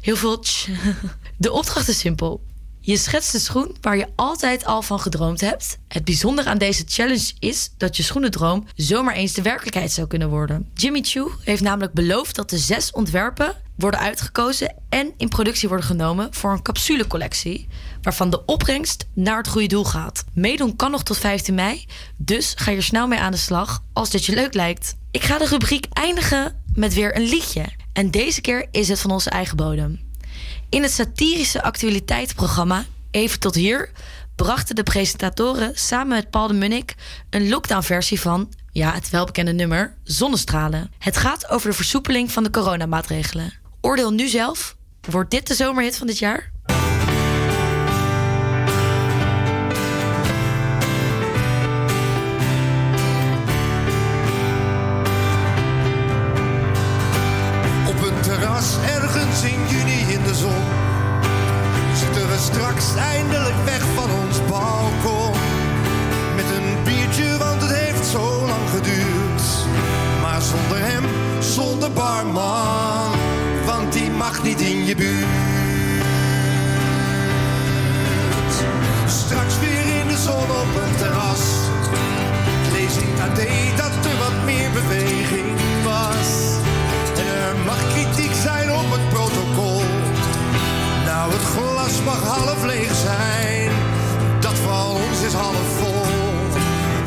[0.00, 0.68] Heel veel ch-
[1.38, 2.42] De opdracht is simpel.
[2.84, 5.78] Je schetst de schoen waar je altijd al van gedroomd hebt.
[5.88, 10.28] Het bijzondere aan deze challenge is dat je schoenendroom zomaar eens de werkelijkheid zou kunnen
[10.28, 10.70] worden.
[10.74, 15.86] Jimmy Choo heeft namelijk beloofd dat de zes ontwerpen worden uitgekozen en in productie worden
[15.86, 17.68] genomen voor een capsulecollectie,
[18.02, 20.24] waarvan de opbrengst naar het goede doel gaat.
[20.34, 24.10] Meedoen kan nog tot 15 mei, dus ga er snel mee aan de slag als
[24.10, 24.96] dit je leuk lijkt.
[25.10, 27.64] Ik ga de rubriek eindigen met weer een liedje.
[27.92, 30.10] En deze keer is het van onze eigen bodem.
[30.72, 33.90] In het satirische actualiteitsprogramma Even tot hier
[34.36, 36.94] brachten de presentatoren samen met Paul de Munnik
[37.30, 40.90] een lockdown-versie van, ja, het welbekende nummer, Zonnestralen.
[40.98, 43.52] Het gaat over de versoepeling van de coronamaatregelen.
[43.80, 44.76] Oordeel nu zelf.
[45.10, 46.51] Wordt dit de zomerhit van dit jaar?
[72.02, 73.10] Barman,
[73.66, 75.26] want die mag niet in je buurt.
[79.06, 81.44] Straks weer in de zon op een terras.
[82.64, 83.40] Ik Lees het AD
[83.76, 85.50] dat er wat meer beweging
[85.84, 86.30] was.
[87.22, 89.82] En er mag kritiek zijn op het protocol.
[91.04, 93.70] Nou, het glas mag half leeg zijn.
[94.40, 96.04] Dat van ons is half vol.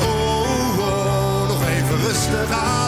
[0.09, 2.84] Oh, oh, nog even rustig ademhalen.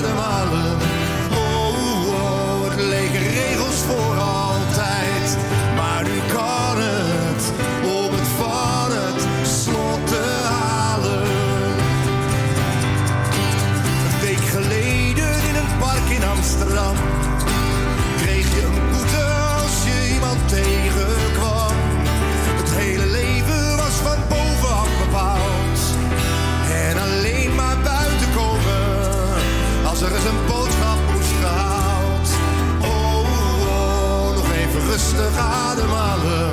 [35.17, 36.51] rustig ademhalen.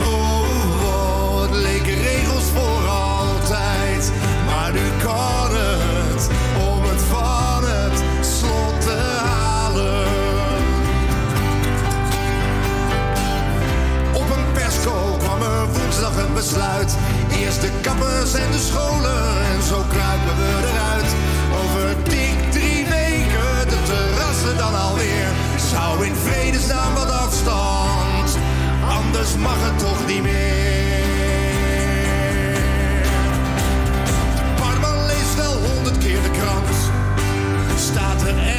[0.00, 4.12] Oh, oh, leken regels voor altijd.
[4.46, 6.28] Maar nu kan het
[6.68, 10.06] om het van het slot te halen.
[14.12, 16.96] Op een persco kwam er woensdag een besluit.
[17.38, 20.85] Eerst de kappers en de scholen en zo kruipen we eruit.
[29.26, 31.04] anders mag het toch niet meer.
[34.56, 36.76] Parma leest wel honderd keer de krant,
[37.78, 38.55] staat er echt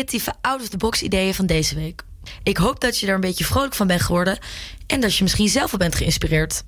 [0.00, 2.02] creatieve out-of-the-box ideeën van deze week.
[2.42, 4.38] Ik hoop dat je er een beetje vrolijk van bent geworden
[4.86, 6.62] en dat je misschien zelf wel bent geïnspireerd.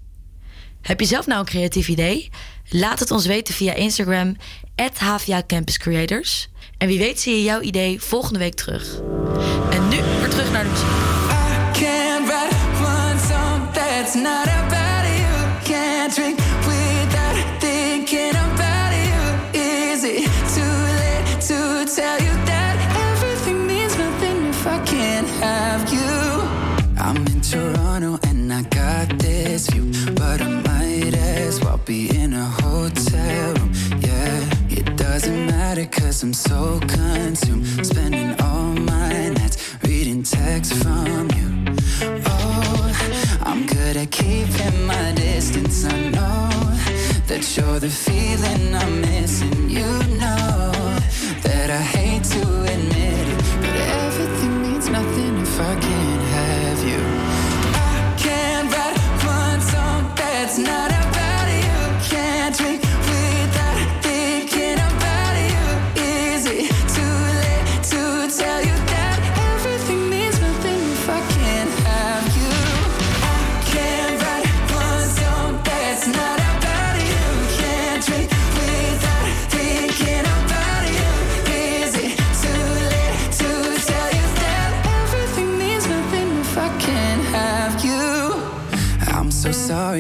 [0.82, 2.30] Heb je zelf nou een creatief idee?
[2.68, 4.36] Laat het ons weten via Instagram,
[4.96, 6.48] HVA Campus Creators.
[6.78, 9.00] En wie weet zie je jouw idee volgende week terug.
[9.70, 11.12] En nu weer terug naar de muziek.
[31.92, 33.70] Be in a hotel room.
[34.00, 34.38] Yeah,
[34.78, 41.48] it doesn't matter cause I'm so consumed, spending all my nights reading texts from you.
[42.34, 42.80] Oh,
[43.48, 45.84] I'm good at keeping my distance.
[45.84, 46.48] I know
[47.28, 49.68] that you're the feeling I'm missing.
[49.78, 49.90] You
[50.22, 50.72] know
[51.46, 52.11] that I hate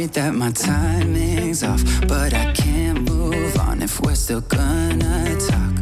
[0.06, 5.74] that my timing's off, but I can't move on if we're still gonna talk.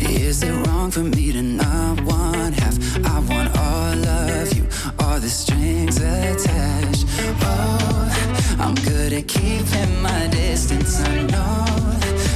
[0.00, 2.76] Is it wrong for me to not want half?
[3.06, 4.66] I want all of you,
[4.98, 7.06] all the strings attached.
[7.40, 11.00] Oh, I'm good at keeping my distance.
[11.00, 11.64] I know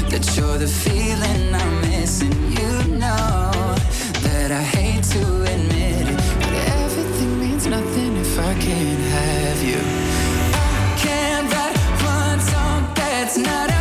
[0.09, 2.33] that you're the feeling I'm missing.
[2.59, 3.51] You know
[4.27, 9.08] that I hate to admit it, but everything means nothing if I can't
[13.43, 13.78] not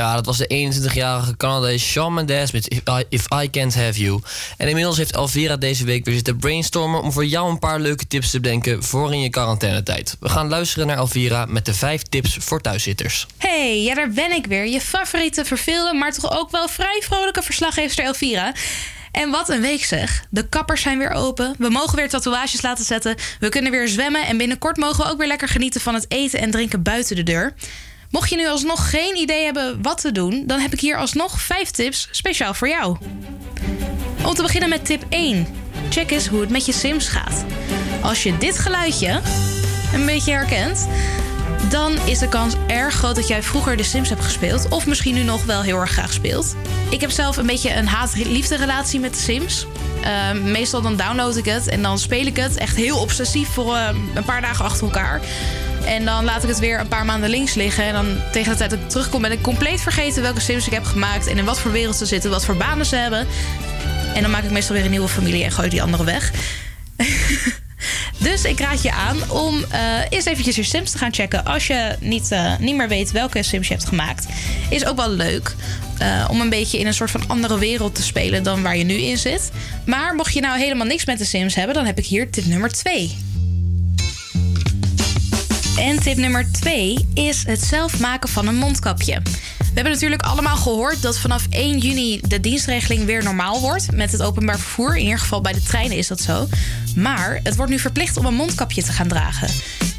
[0.00, 4.20] Ja, dat was de 21-jarige Canadees Shawn Mendes met If I, Can't Have You.
[4.56, 7.02] En inmiddels heeft Elvira deze week weer zitten brainstormen...
[7.02, 10.16] om voor jou een paar leuke tips te bedenken voor in je quarantainetijd.
[10.20, 13.26] We gaan luisteren naar Elvira met de vijf tips voor thuiszitters.
[13.36, 14.66] Hey, ja, daar ben ik weer.
[14.66, 18.54] Je favoriete verveelde, maar toch ook wel vrij vrolijke verslaggever Elvira.
[19.12, 20.24] En wat een week zeg.
[20.30, 21.54] De kappers zijn weer open.
[21.58, 23.16] We mogen weer tatoeages laten zetten.
[23.40, 24.26] We kunnen weer zwemmen.
[24.26, 27.22] En binnenkort mogen we ook weer lekker genieten van het eten en drinken buiten de
[27.22, 27.54] deur.
[28.10, 31.40] Mocht je nu alsnog geen idee hebben wat te doen, dan heb ik hier alsnog
[31.40, 32.96] vijf tips speciaal voor jou.
[34.26, 35.46] Om te beginnen met tip 1.
[35.90, 37.44] Check eens hoe het met je Sims gaat.
[38.02, 39.20] Als je dit geluidje
[39.94, 40.88] een beetje herkent,
[41.68, 44.68] dan is de kans erg groot dat jij vroeger de Sims hebt gespeeld.
[44.68, 46.54] Of misschien nu nog wel heel erg graag speelt.
[46.90, 49.66] Ik heb zelf een beetje een haat-liefde relatie met de Sims.
[50.04, 53.74] Uh, meestal dan download ik het en dan speel ik het echt heel obsessief voor
[53.74, 55.20] uh, een paar dagen achter elkaar.
[55.84, 57.84] En dan laat ik het weer een paar maanden links liggen.
[57.84, 60.72] En dan tegen de tijd dat ik terugkom ben ik compleet vergeten welke Sims ik
[60.72, 61.26] heb gemaakt.
[61.26, 63.26] En in wat voor wereld ze zitten, wat voor banen ze hebben.
[64.14, 66.32] En dan maak ik meestal weer een nieuwe familie en gooi die andere weg.
[68.18, 71.44] Dus ik raad je aan om eh, eerst eventjes je Sims te gaan checken.
[71.44, 74.26] Als je niet, eh, niet meer weet welke Sims je hebt gemaakt.
[74.70, 75.54] Is ook wel leuk.
[75.98, 78.84] eh, om een beetje in een soort van andere wereld te spelen dan waar je
[78.84, 79.50] nu in zit.
[79.86, 82.46] Maar mocht je nou helemaal niks met de Sims hebben, dan heb ik hier tip
[82.46, 83.16] nummer 2.
[85.78, 89.22] En tip nummer 2 is het zelf maken van een mondkapje.
[89.70, 94.12] We hebben natuurlijk allemaal gehoord dat vanaf 1 juni de dienstregeling weer normaal wordt met
[94.12, 94.96] het openbaar vervoer.
[94.96, 96.48] In ieder geval bij de treinen is dat zo.
[96.96, 99.48] Maar het wordt nu verplicht om een mondkapje te gaan dragen.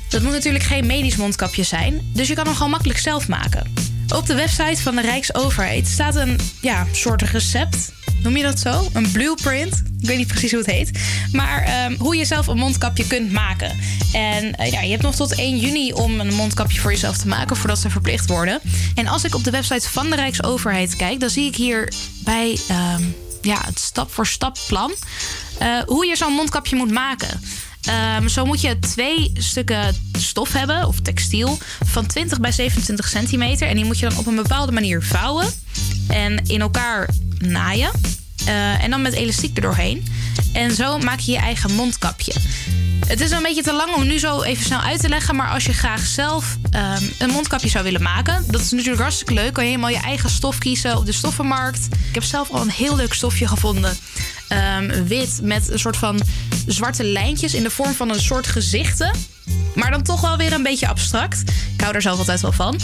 [0.09, 3.73] Dat moet natuurlijk geen medisch mondkapje zijn, dus je kan hem gewoon makkelijk zelf maken.
[4.15, 7.91] Op de website van de Rijksoverheid staat een ja, soort recept.
[8.23, 8.89] Noem je dat zo?
[8.93, 9.83] Een blueprint.
[9.99, 10.99] Ik weet niet precies hoe het heet.
[11.31, 13.79] Maar ehm, hoe je zelf een mondkapje kunt maken.
[14.13, 17.27] En eh, ja, je hebt nog tot 1 juni om een mondkapje voor jezelf te
[17.27, 18.59] maken voordat ze verplicht worden.
[18.95, 21.93] En als ik op de website van de Rijksoverheid kijk, dan zie ik hier
[22.23, 23.03] bij ehm,
[23.41, 24.93] ja, het stap-voor-stap plan
[25.57, 27.41] eh, hoe je zo'n mondkapje moet maken.
[27.81, 33.67] Ehm, zo moet je twee stukken stof hebben, of textiel, van 20 bij 27 centimeter.
[33.67, 35.47] En die moet je dan op een bepaalde manier vouwen
[36.07, 37.91] en in elkaar naaien.
[38.45, 40.05] Eh, en dan met elastiek erdoorheen.
[40.53, 42.33] En zo maak je je eigen mondkapje.
[43.07, 45.35] Het is een beetje te lang om nu zo even snel uit te leggen.
[45.35, 49.33] Maar als je graag zelf ehm, een mondkapje zou willen maken, dat is natuurlijk hartstikke
[49.33, 49.53] leuk.
[49.53, 51.87] Kan je helemaal je eigen stof kiezen op de stoffenmarkt.
[52.07, 53.97] Ik heb zelf al een heel leuk stofje gevonden.
[54.47, 56.21] Ehm, wit met een soort van
[56.67, 59.11] zwarte lijntjes in de vorm van een soort gezichten.
[59.75, 61.41] Maar dan toch wel weer een beetje abstract.
[61.73, 62.79] Ik hou er zelf altijd wel van.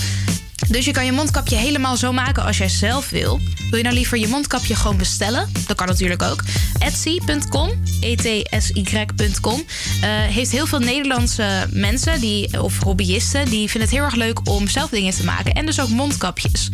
[0.70, 3.40] Dus je kan je mondkapje helemaal zo maken als jij zelf wil.
[3.70, 5.50] Wil je nou liever je mondkapje gewoon bestellen?
[5.68, 6.44] Dat kan natuurlijk ook.
[6.80, 7.70] Etsy.com,
[8.02, 9.64] E-T-S-Y.com,
[10.02, 13.46] eh, heeft heel veel Nederlandse mensen die, of hobbyisten...
[13.46, 15.54] die vinden het heel erg leuk om zelf dingen te maken.
[15.54, 16.70] En dus ook mondkapjes.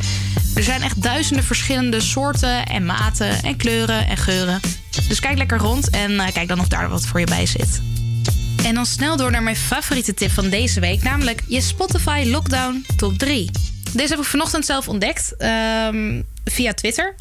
[0.56, 4.60] Er zijn echt duizenden verschillende soorten en maten en kleuren en geuren.
[5.08, 7.82] Dus kijk lekker rond en eh, kijk dan of daar wat voor je bij zit.
[8.64, 12.86] En dan snel door naar mijn favoriete tip van deze week, namelijk je Spotify Lockdown
[12.98, 13.52] Top 3.
[13.94, 17.16] Deze heb ik vanochtend zelf ontdekt ehm, via Twitter.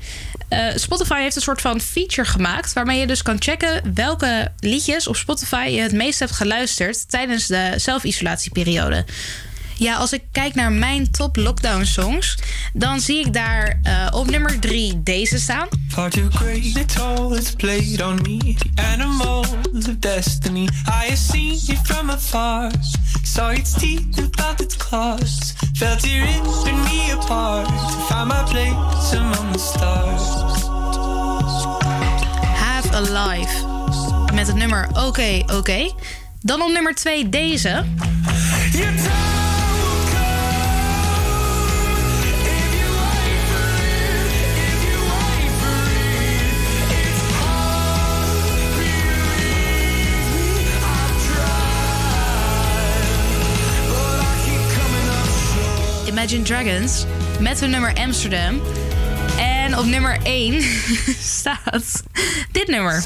[0.48, 5.06] Eh, Spotify heeft een soort van feature gemaakt waarmee je dus kan checken welke liedjes
[5.06, 9.04] op Spotify je het meest hebt geluisterd tijdens de zelfisolatieperiode.
[9.76, 12.38] Ja, als ik kijk naar mijn top lockdown songs,
[12.72, 15.68] dan zie ik daar eh, op nummer 3 deze staan.
[15.94, 18.54] Too great a toll it's played on me.
[18.54, 20.62] The animals of destiny.
[20.62, 22.70] I have seen it from afar.
[23.22, 25.54] Saw its teeth and felt its claws.
[25.72, 27.68] Felt it ripping me apart.
[28.08, 30.22] Found my place among the stars.
[32.56, 33.66] Have a Life.
[34.34, 35.92] Met het nummer Oké, oké.
[36.40, 37.84] Dan op nummer 2 deze.
[56.22, 57.04] Imagine Dragons
[57.40, 58.60] met hun nummer Amsterdam.
[59.38, 60.62] En op nummer 1
[61.40, 62.02] staat
[62.52, 63.04] dit nummer.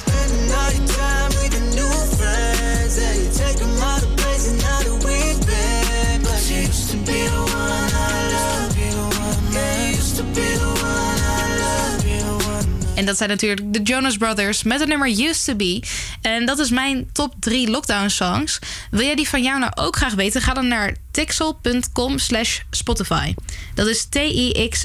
[13.07, 15.82] Dat zijn natuurlijk de Jonas Brothers met het nummer Used to Be.
[16.20, 18.59] En dat is mijn top 3 lockdown songs.
[18.90, 20.42] Wil jij die van jou nou ook graag weten?
[20.42, 23.34] Ga dan naar tixel.com slash Spotify.
[23.74, 24.84] Dat is t-i-x-e-l.com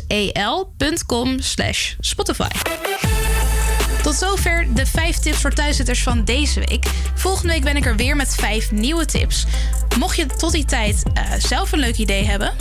[1.40, 2.50] slash Spotify.
[4.04, 6.86] Tot zover de 5 tips voor thuiszitters van deze week.
[7.16, 9.46] Volgende week ben ik er weer met 5 nieuwe tips.
[10.00, 12.54] Mocht je tot die tijd eh, zelf een leuk idee hebben,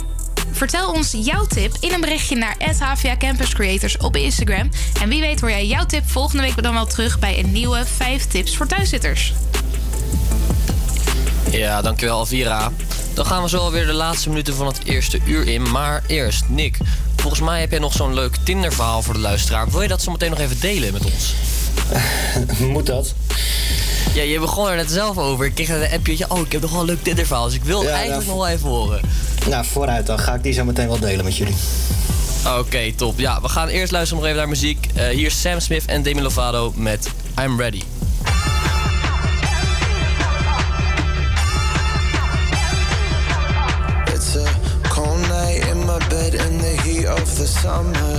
[0.51, 4.69] vertel ons jouw tip in een berichtje naar HVA Campus Creators op Instagram.
[5.01, 7.85] En wie weet hoor jij jouw tip volgende week dan wel terug bij een nieuwe
[7.85, 9.33] 5 tips voor thuiszitters.
[11.51, 12.71] Ja, dankjewel Alvira.
[13.13, 15.71] Dan gaan we zo alweer de laatste minuten van het eerste uur in.
[15.71, 16.77] Maar eerst, Nick,
[17.21, 19.69] volgens mij heb jij nog zo'n leuk Tinder-verhaal voor de luisteraar.
[19.69, 21.33] Wil je dat zo meteen nog even delen met ons?
[22.73, 23.13] Moet dat?
[24.13, 25.45] Ja, je begon er net zelf over.
[25.45, 26.25] Ik kreeg een appje.
[26.27, 27.45] Oh, ik heb nog wel een leuk Tinder-verhaal.
[27.45, 29.01] Dus ik wil Ja, eigenlijk nou, nog wel even horen.
[29.49, 30.19] Nou, vooruit dan.
[30.19, 31.55] Ga ik die zo meteen wel delen met jullie.
[32.57, 33.19] Oké, top.
[33.19, 34.87] Ja, we gaan eerst luisteren nog even naar muziek.
[34.93, 37.09] Eh, hier is Sam Smith en Demi Lovato met
[37.39, 37.81] I'm Ready.
[47.11, 48.17] Of the summer.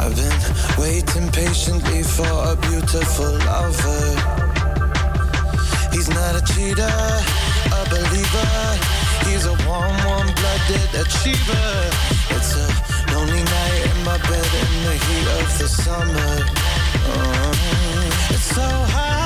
[0.00, 0.40] I've been
[0.78, 4.04] waiting patiently for a beautiful lover.
[5.92, 6.96] He's not a cheater,
[7.78, 8.52] a believer.
[9.26, 11.68] He's a warm, warm blooded achiever.
[12.36, 12.66] It's a
[13.12, 16.32] lonely night in my bed in the heat of the summer.
[17.08, 19.25] Oh, it's so high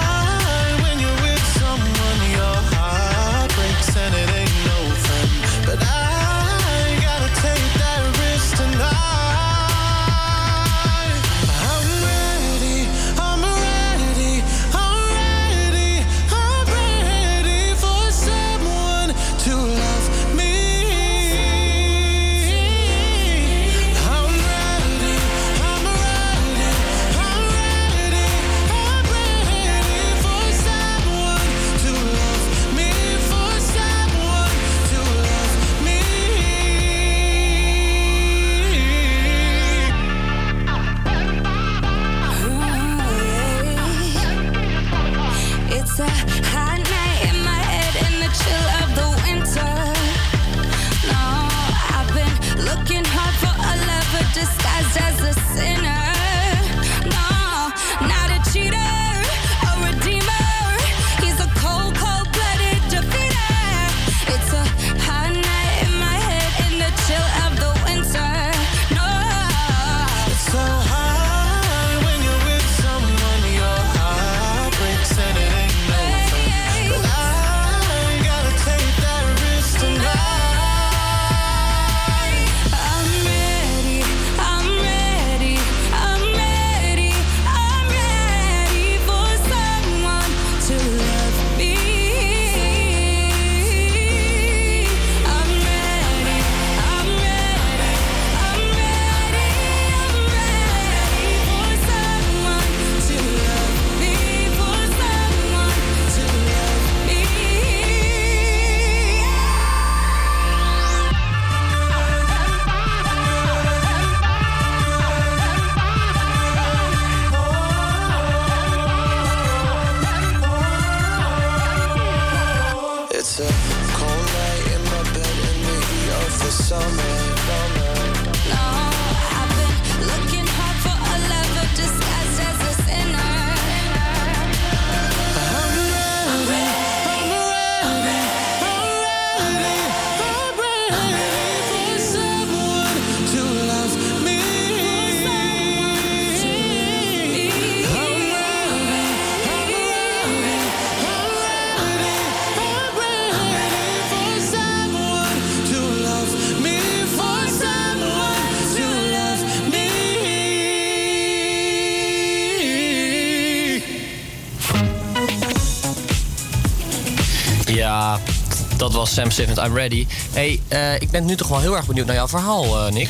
[169.10, 170.06] was Sam Smith met I'm Ready.
[170.32, 173.08] hey, eh, ik ben nu toch wel heel erg benieuwd naar jouw verhaal, eh, Nick.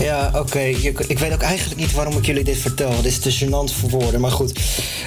[0.00, 0.60] Ja, oké.
[1.06, 3.02] Ik weet ook eigenlijk niet waarom ik jullie dit vertel.
[3.02, 4.20] Dit is te gênant voor woorden.
[4.20, 4.60] Maar goed,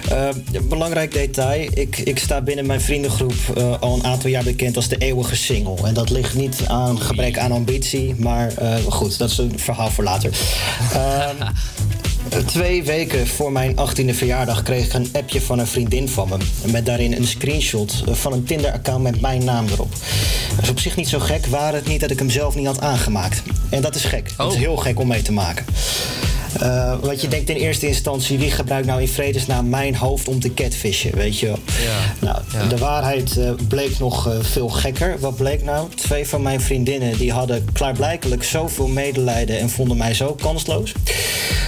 [0.10, 0.30] Eh,
[0.64, 1.70] belangrijk detail.
[1.74, 3.34] Ik, ik sta binnen mijn vriendengroep
[3.80, 5.88] al een aantal jaar bekend als de eeuwige single.
[5.88, 8.16] En dat ligt niet aan gebrek aan ambitie.
[8.18, 8.52] Maar
[8.89, 10.32] goed, dat is een verhaal voor later.
[12.43, 16.38] Twee weken voor mijn 18e verjaardag kreeg ik een appje van een vriendin van me.
[16.71, 19.91] Met daarin een screenshot van een Tinder-account met mijn naam erop.
[20.55, 22.65] Dat is op zich niet zo gek, waar het niet dat ik hem zelf niet
[22.65, 23.41] had aangemaakt.
[23.69, 24.29] En dat is gek.
[24.38, 25.65] Dat is heel gek om mee te maken.
[26.59, 30.39] Eh, want je denkt in eerste instantie, wie gebruikt nou in vredesnaam mijn hoofd om
[30.39, 31.59] te catfishen, weet je wel?
[32.19, 35.19] Nou, de waarheid eh, bleek nog eh, veel gekker.
[35.19, 35.89] Wat bleek nou?
[35.95, 40.93] Twee van mijn vriendinnen die hadden klaarblijkelijk zoveel medelijden en vonden mij zo kansloos.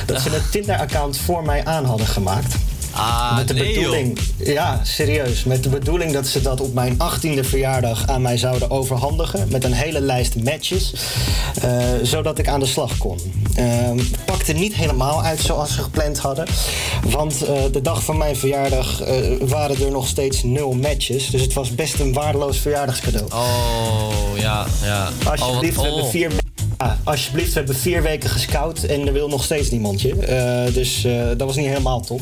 [0.07, 2.55] Dat ze een Tinder-account voor mij aan hadden gemaakt.
[2.91, 3.75] Ah, met de nee, joh.
[3.75, 5.43] bedoeling, ja, serieus.
[5.43, 9.47] Met de bedoeling dat ze dat op mijn 18e verjaardag aan mij zouden overhandigen.
[9.51, 10.93] Met een hele lijst matches.
[11.61, 13.17] eh, zodat ik aan de slag kon.
[13.55, 16.45] Ehm, pakte niet helemaal uit zoals ze gepland hadden.
[17.09, 21.29] Want eh, de dag van mijn verjaardag eh, waren er nog steeds nul matches.
[21.29, 23.25] Dus het was best een waardeloos verjaardagscadeau.
[23.33, 25.09] Oh, ja, ja.
[25.25, 26.09] Alsjeblieft, oh, we hebben oh.
[26.09, 26.31] vier,
[26.77, 30.15] ja, alsjeblieft, we hebben vier weken gescout en er wil nog steeds niemand je.
[30.15, 32.21] Eh, dus eh, dat was niet helemaal top.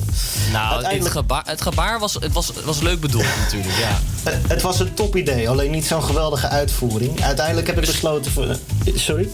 [0.51, 3.99] Nou, het gebaar, het gebaar was, het was, het was leuk bedoeld natuurlijk, ja.
[4.31, 7.21] Eh, Het was een top idee, alleen niet zo'n geweldige uitvoering.
[7.23, 8.57] Uiteindelijk heb ik besloten voor.
[8.95, 9.29] Sorry?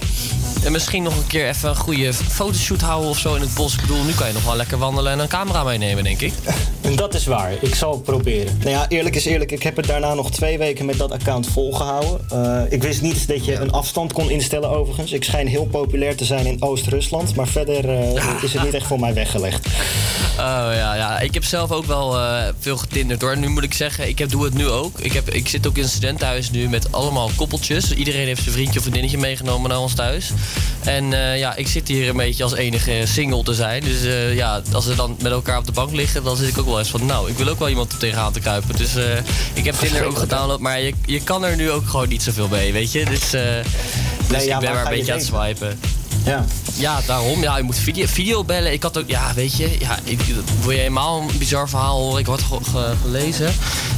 [0.63, 3.73] En misschien nog een keer even een goede fotoshoot houden of zo in het bos.
[3.73, 6.33] Ik bedoel, nu kan je nog wel lekker wandelen en een camera meenemen, denk ik.
[6.95, 8.57] Dat is waar, ik zal het proberen.
[8.59, 11.47] Nou ja, eerlijk is eerlijk, ik heb het daarna nog twee weken met dat account
[11.47, 12.19] volgehouden.
[12.29, 15.11] Eh, ik wist niet dat je een afstand kon instellen overigens.
[15.11, 18.87] Ik schijn heel populair te zijn in Oost-Rusland, maar verder eh, is het niet echt
[18.87, 19.67] voor mij weggelegd.
[20.31, 23.37] Oh ja, ja, ik heb zelf ook wel eh, veel getinderd hoor.
[23.37, 24.99] Nu moet ik zeggen, ik heb, doe het nu ook.
[24.99, 27.93] Ik, heb, ik zit ook in een studentenhuis nu met allemaal koppeltjes.
[27.93, 30.31] Iedereen heeft zijn vriendje of vriendinnetje meegenomen naar ons thuis.
[30.83, 33.83] En eh, ja, ik zit hier een beetje als enige single te zijn.
[33.83, 36.57] Dus eh, ja, als we dan met elkaar op de bank liggen, dan zit ik
[36.57, 37.05] ook wel eens van...
[37.05, 38.75] Nou, ik wil ook wel iemand er tegenaan te kruipen.
[38.75, 39.17] Dus eh,
[39.53, 42.47] ik heb Tinder ook gedownload, maar je, je kan er nu ook gewoon niet zoveel
[42.47, 43.05] mee, weet je.
[43.05, 43.39] Dus, dus
[44.29, 45.79] Nee, ja, ik ben maar een je beetje aan het swipen.
[46.25, 46.45] Ja.
[46.73, 47.41] Ja, daarom.
[47.41, 48.71] Ja, je moet video, video bellen.
[48.73, 50.19] Ik had ook, ja, weet je, ja, ik,
[50.61, 52.19] wil je helemaal een bizar verhaal horen?
[52.19, 53.53] Ik had ge- ge- gelezen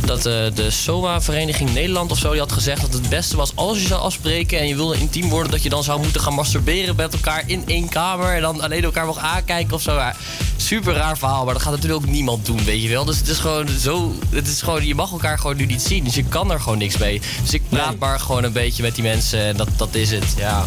[0.05, 3.81] dat eh, de SOA-vereniging Nederland of zo, die had gezegd dat het beste was als
[3.81, 6.95] je zou afspreken en je wilde intiem worden, dat je dan zou moeten gaan masturberen
[6.95, 9.93] met elkaar in één kamer en dan alleen elkaar nog aankijken of zo.
[9.95, 10.15] Ja,
[10.57, 13.05] super raar verhaal, maar dat gaat natuurlijk ook niemand doen, weet je wel.
[13.05, 16.03] Dus het is gewoon zo, het is gewoon, je mag elkaar gewoon nu niet zien,
[16.03, 17.21] dus je kan er gewoon niks mee.
[17.41, 20.25] Dus ik praat maar gewoon een beetje met die mensen en dat, dat is het,
[20.37, 20.65] ja.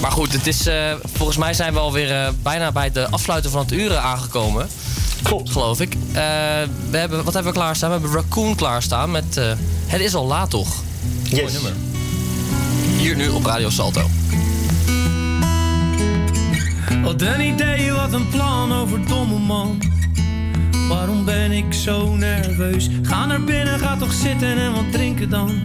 [0.00, 3.50] Maar goed, het is, eh, volgens mij zijn we alweer eh, bijna bij de afsluiten
[3.50, 4.68] van het uren aangekomen.
[5.22, 5.50] Klopt.
[5.50, 5.94] Geloof ik.
[5.94, 6.20] Eh,
[6.90, 7.90] we hebben, wat hebben we klaarstaan?
[7.90, 9.52] We hebben Raccoon klaarstaan met eh,
[9.86, 10.82] Het is al laat toch?
[11.30, 11.72] Mooi nummer.
[12.98, 14.10] Hier nu op Radio Salto.
[17.02, 19.82] Wat een idee, wat een plan over domme man.
[20.88, 22.88] Waarom ben ik zo nerveus?
[23.02, 25.62] Ga naar binnen, ga toch zitten en wat drinken dan.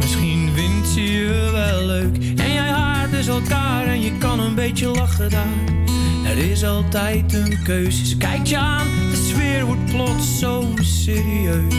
[0.00, 2.16] Misschien vindt ze je wel leuk.
[2.16, 2.72] En jij
[3.20, 5.46] dus elkaar en je kan een beetje lachen daar.
[6.24, 8.06] Er is altijd een keuze.
[8.06, 11.74] Ze kijkt je aan, de sfeer wordt plots zo serieus.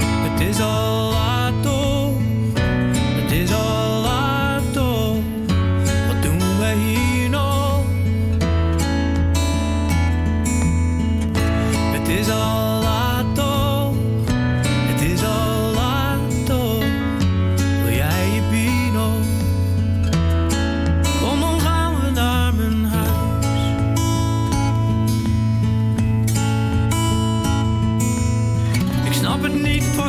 [0.00, 2.20] Het is al laat toch,
[2.94, 4.74] het is al laat.
[6.06, 7.84] Wat doen wij hier nog?
[11.92, 12.61] Het is al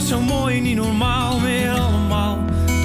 [0.07, 2.37] zo mooi, niet normaal meer allemaal.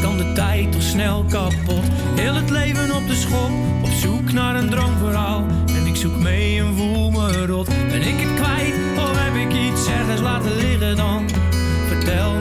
[0.02, 1.84] Kan de tijd toch snel kapot?
[2.14, 3.50] Heel het leven op de schop,
[3.82, 5.44] op zoek naar een droomverhaal.
[5.74, 7.68] En ik zoek mee en voel me rot.
[7.88, 11.28] Ben ik het kwijt of heb ik iets ergens laten liggen dan?
[11.88, 12.38] Vertel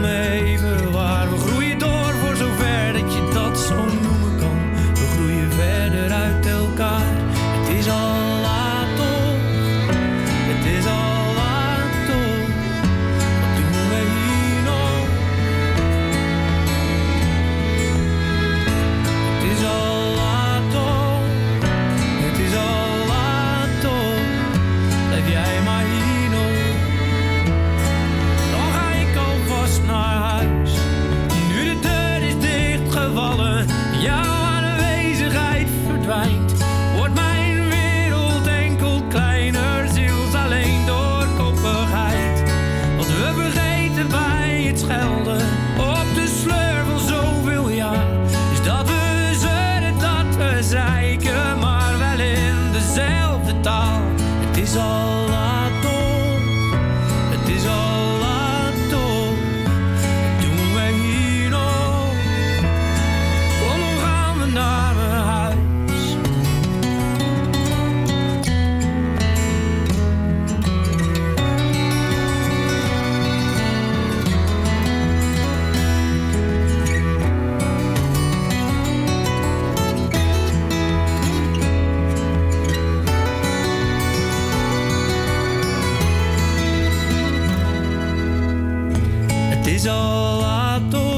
[89.78, 91.16] is all I told.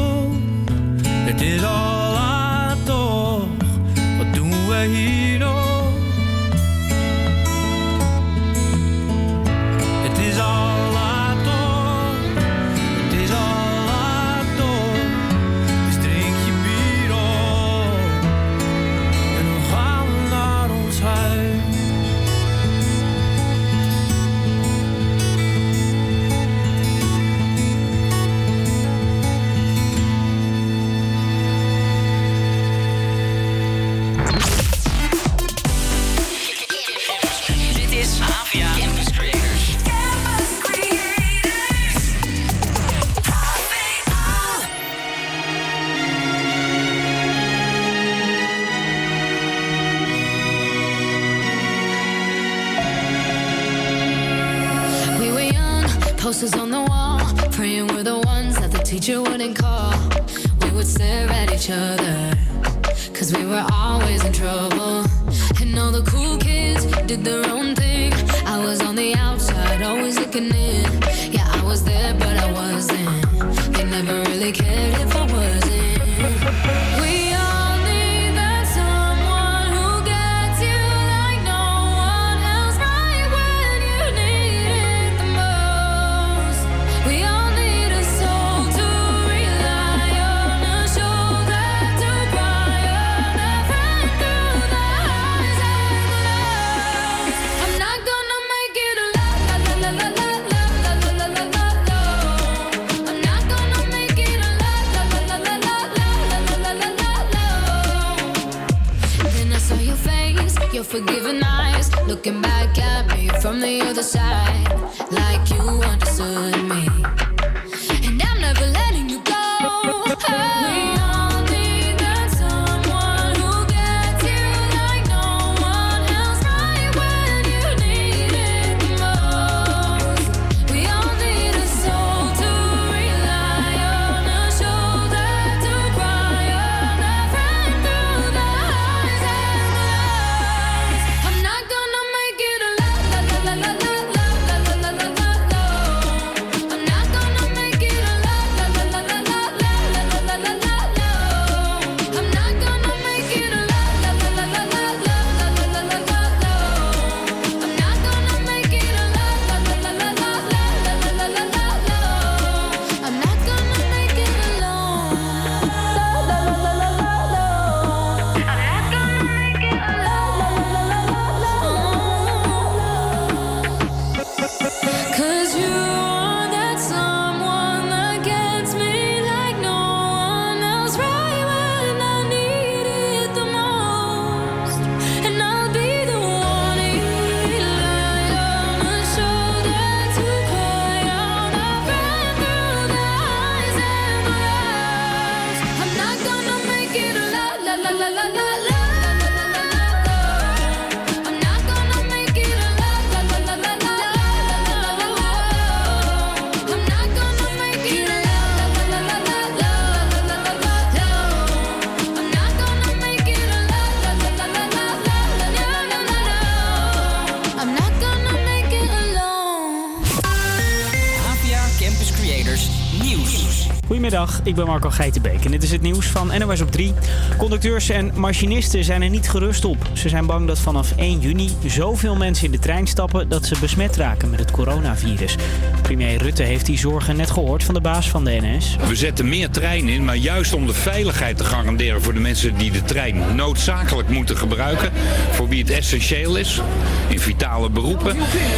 [223.03, 223.67] Nieuws.
[223.89, 226.93] Goedemiddag, ik ben Marco Geitenbeek en dit is het nieuws van NOS op 3.
[227.37, 229.77] Conducteurs en machinisten zijn er niet gerust op.
[229.93, 233.55] Ze zijn bang dat vanaf 1 juni zoveel mensen in de trein stappen dat ze
[233.59, 235.35] besmet raken met het coronavirus.
[235.81, 238.75] Premier Rutte heeft die zorgen net gehoord van de baas van de NS.
[238.87, 242.57] We zetten meer trein in, maar juist om de veiligheid te garanderen voor de mensen
[242.57, 244.91] die de trein noodzakelijk moeten gebruiken.
[245.31, 246.61] Voor wie het essentieel is,
[247.07, 248.15] in vitale beroepen.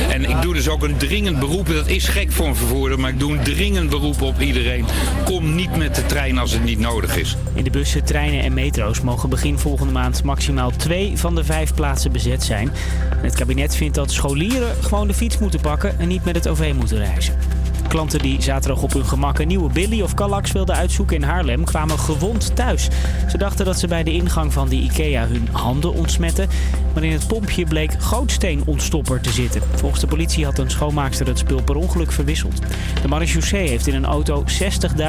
[0.10, 3.10] En ik doe dus ook een dringend beroep, dat is gek voor een vervoerder, maar
[3.10, 4.86] ik doe een dringend beroep op iedereen.
[5.26, 7.38] Kom niet met de trein als het niet nodig is.
[7.54, 11.74] In de bussen, treinen en metro's mogen begin volgende maand maximaal twee van de vijf
[11.74, 12.72] plaatsen bezet zijn.
[13.16, 16.74] Het kabinet vindt dat scholieren gewoon de fiets moeten pakken en niet met het OV
[16.76, 17.61] moeten reizen.
[17.88, 21.64] Klanten die zaterdag op hun gemak een nieuwe Billy of Kallax wilden uitzoeken in Haarlem
[21.64, 22.88] kwamen gewond thuis.
[23.30, 26.50] Ze dachten dat ze bij de ingang van de IKEA hun handen ontsmetten,
[26.94, 29.62] maar in het pompje bleek gootsteenontstopper te zitten.
[29.76, 32.60] Volgens de politie had een schoonmaakster het spul per ongeluk verwisseld.
[33.02, 34.44] De marechaussee heeft in een auto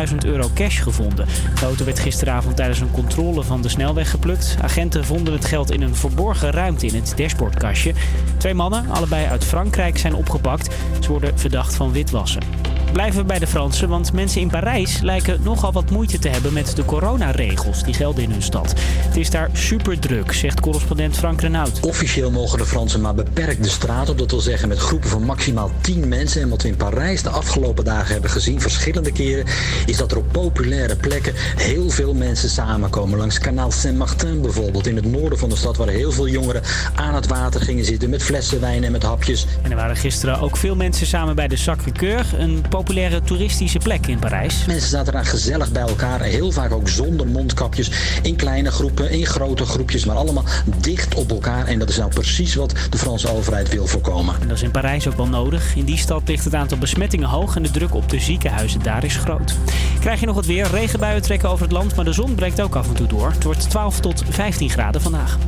[0.09, 1.27] 60.000 euro cash gevonden.
[1.61, 4.57] De auto werd gisteravond tijdens een controle van de snelweg geplukt.
[4.62, 7.93] Agenten vonden het geld in een verborgen ruimte in het dashboardkastje.
[8.37, 10.75] Twee mannen, allebei uit Frankrijk, zijn opgepakt.
[11.01, 12.62] Ze worden verdacht van witwassen.
[12.93, 16.53] Blijven we bij de Fransen, want mensen in Parijs lijken nogal wat moeite te hebben
[16.53, 18.74] met de coronaregels die gelden in hun stad.
[18.78, 21.80] Het is daar super druk, zegt correspondent Frank Renaud.
[21.80, 24.18] Officieel mogen de Fransen maar beperkt de straat op.
[24.18, 26.43] Dat wil zeggen met groepen van maximaal 10 mensen.
[26.43, 29.45] En wat we in Parijs de afgelopen dagen hebben gezien, verschillende keren,
[29.86, 33.18] is dat er op populaire plekken heel veel mensen samenkomen.
[33.18, 36.62] Langs kanaal Saint-Martin bijvoorbeeld, in het noorden van de stad, waar heel veel jongeren
[36.95, 39.47] aan het water gingen zitten met flessen wijn en met hapjes.
[39.62, 44.07] En er waren gisteren ook veel mensen samen bij de Sacré-Cœur, een populaire toeristische plek
[44.07, 44.64] in Parijs.
[44.66, 47.91] Mensen zaten daar gezellig bij elkaar, heel vaak ook zonder mondkapjes,
[48.22, 50.45] in kleine groepen, in grote groepjes, maar allemaal
[50.80, 51.66] dicht op elkaar.
[51.66, 54.35] En dat is nou precies wat de Franse overheid wil voorkomen.
[54.41, 55.76] En dat is in Parijs ook wel nodig.
[55.76, 59.05] In die stad ligt het aantal besmettingen hoog en de druk op de ziekenhuizen daar
[59.05, 59.55] is groot.
[60.01, 60.66] Krijg je nog het weer?
[60.70, 63.30] Regenbuien trekken over het land, maar de zon breekt ook af en toe door.
[63.30, 65.39] Het wordt 12 tot 15 graden vandaag.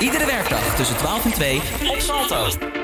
[0.00, 2.83] Iedere werkdag tussen 12 en 2 op Salto.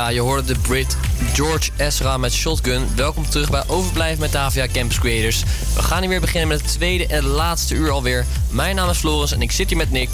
[0.00, 0.96] Ja, je hoorde de Brit
[1.32, 2.88] George Ezra met Shotgun.
[2.96, 5.42] Welkom terug bij Overblijf met HVA Campus Creators.
[5.74, 8.26] We gaan hier weer beginnen met het tweede en laatste uur alweer.
[8.50, 10.08] Mijn naam is Floris en ik zit hier met Nick.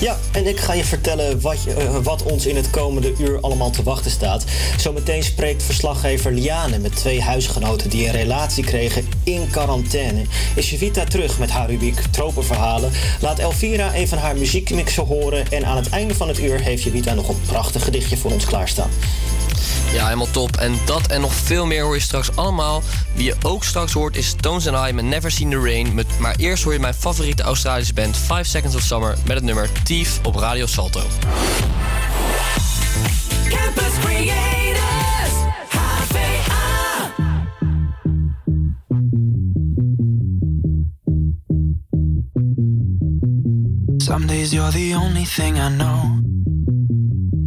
[0.00, 3.40] Ja, en ik ga je vertellen wat, je- eh, wat ons in het komende uur
[3.40, 4.44] allemaal te wachten staat.
[4.76, 10.22] Zometeen spreekt verslaggever Liane met twee huisgenoten die een relatie kregen in quarantaine.
[10.54, 12.90] Is Jevita terug met haar rubriek Tropenverhalen.
[13.20, 15.50] Laat Elvira een van haar muziekmixen horen.
[15.50, 18.44] En aan het einde van het uur heeft Jevita nog een prachtig gedichtje voor ons
[18.44, 18.90] klaarstaan.
[19.92, 20.56] Ja, helemaal top.
[20.56, 22.82] En dat en nog veel meer hoor je straks allemaal.
[23.14, 25.94] Wie je ook straks hoort is Tones and I met Never Seen the Rain.
[25.94, 29.44] Met, maar eerst hoor je mijn favoriete Australische band 5 Seconds of Summer met het
[29.44, 31.00] nummer Thief op Radio Salto.
[33.48, 35.34] Campus Creators,
[35.68, 37.12] HVA.
[43.96, 46.25] Some days you're the only thing I know.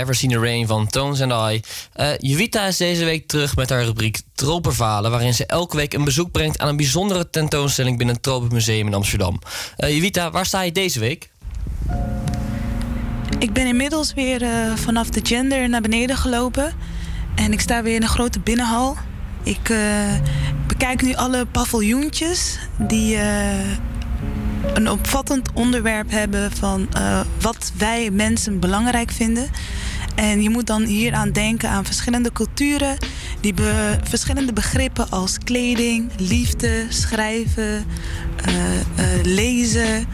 [0.00, 1.62] Never Seen the Rain van Tones and I.
[1.92, 5.10] Eh Juvita is deze week terug met haar rubriek Tropenverhalen...
[5.10, 7.96] waarin ze elke week een bezoek brengt aan een bijzondere tentoonstelling...
[7.96, 9.38] binnen het Tropenmuseum in Amsterdam.
[9.76, 11.30] Eh Juvita, waar sta je deze week?
[13.38, 16.72] Ik ben inmiddels weer eh, vanaf de gender naar beneden gelopen.
[17.34, 18.96] En ik sta weer in een grote binnenhal.
[19.42, 19.74] Ik
[20.66, 23.18] bekijk nu alle paviljoentjes die
[24.74, 26.88] een opvattend onderwerp hebben van
[27.40, 29.50] wat wij mensen belangrijk vinden.
[30.14, 32.96] En je moet dan hier aan denken aan verschillende culturen
[33.40, 33.54] die
[34.02, 37.84] verschillende begrippen als kleding, liefde, schrijven,
[38.44, 40.06] eh, eh, lezen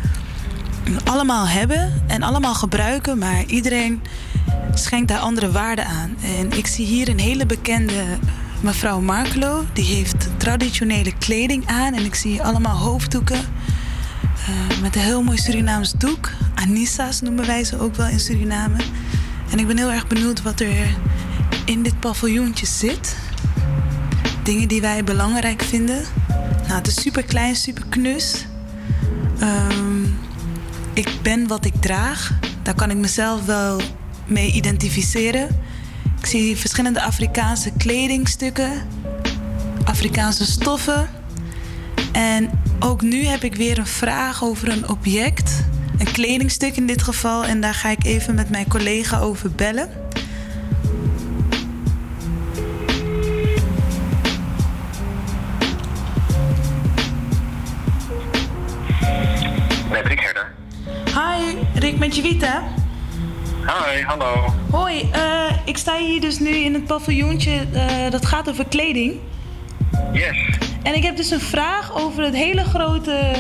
[1.05, 4.02] allemaal hebben en allemaal gebruiken, maar iedereen
[4.74, 6.16] schenkt daar andere waarde aan.
[6.39, 8.05] En ik zie hier een hele bekende
[8.60, 15.02] mevrouw Markelo, die heeft traditionele kleding aan en ik zie allemaal hoofddoeken eh, met een
[15.02, 16.31] heel mooi Surinaams doek.
[16.55, 18.78] Anissa's noemen wij ze ook wel in Suriname.
[19.51, 20.97] En ik ben heel erg benieuwd wat er
[21.64, 23.16] in dit paviljoentje zit.
[24.43, 26.02] Dingen die wij belangrijk vinden.
[26.62, 28.47] Nou, het is super klein, super knus.
[29.39, 30.05] Ehm,
[30.93, 32.32] ik ben wat ik draag.
[32.62, 33.81] Daar kan ik mezelf wel
[34.27, 35.48] mee identificeren.
[36.18, 38.73] Ik zie verschillende Afrikaanse kledingstukken,
[39.85, 41.09] Afrikaanse stoffen.
[42.12, 42.51] En
[42.81, 45.64] ook nu heb ik weer een vraag over een object,
[45.98, 47.44] een kledingstuk in dit geval.
[47.44, 49.89] En daar ga ik even met mijn collega over bellen.
[59.90, 60.55] Met Rick Herder.
[61.05, 62.62] Hi, Rick met Jevita.
[63.66, 64.55] Hi, hallo.
[64.70, 69.14] Hoi, eh, ik sta hier dus nu in het paviljoentje eh, dat gaat over kleding.
[70.12, 70.59] Yes.
[70.82, 73.35] En ik heb dus een vraag over het hele grote.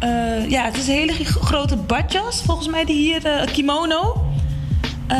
[0.00, 4.32] Eh, ja, het is een hele grote badjas, volgens mij, die hier, eh, kimono.
[5.06, 5.18] Eh,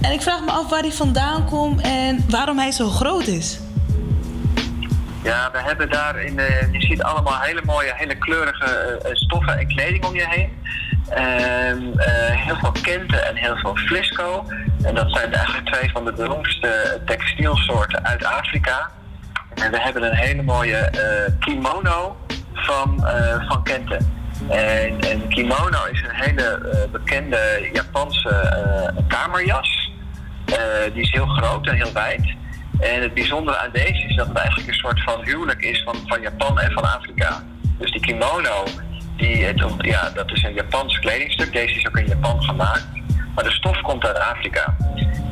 [0.00, 3.60] en ik vraag me af waar die vandaan komt en waarom hij zo groot is.
[5.22, 9.66] Ja, we hebben daar in de, je ziet allemaal hele mooie, hele kleurige stoffen en
[9.66, 10.50] kleding om je heen.
[11.08, 14.44] Ehm, eh, heel veel kenten en heel veel flisco.
[14.82, 18.90] En dat zijn eigenlijk twee van de beroemdste textielsoorten uit Afrika.
[19.54, 20.90] En we hebben een hele mooie
[21.38, 22.16] kimono
[22.54, 23.06] van,
[23.48, 24.17] van Kenten.
[24.46, 29.92] En een kimono is een hele eh, bekende Japanse eh, kamerjas.
[30.44, 30.56] Eh,
[30.92, 32.36] die is heel groot en heel wijd.
[32.80, 35.96] En het bijzondere aan deze is dat het eigenlijk een soort van huwelijk is van,
[36.06, 37.42] van Japan en van Afrika.
[37.78, 38.64] Dus die kimono,
[39.16, 41.52] die, het, ja, dat is een Japans kledingstuk.
[41.52, 42.86] Deze is ook in Japan gemaakt.
[43.34, 44.76] Maar de stof komt uit Afrika.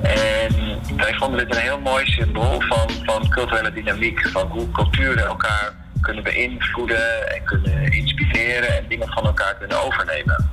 [0.02, 0.54] En
[0.96, 4.28] wij vonden dit een heel mooi symbool van, van culturele dynamiek.
[4.28, 5.72] Van hoe culturen elkaar
[6.06, 10.50] kunnen beïnvloeden en kunnen inspireren en dingen van elkaar kunnen overnemen.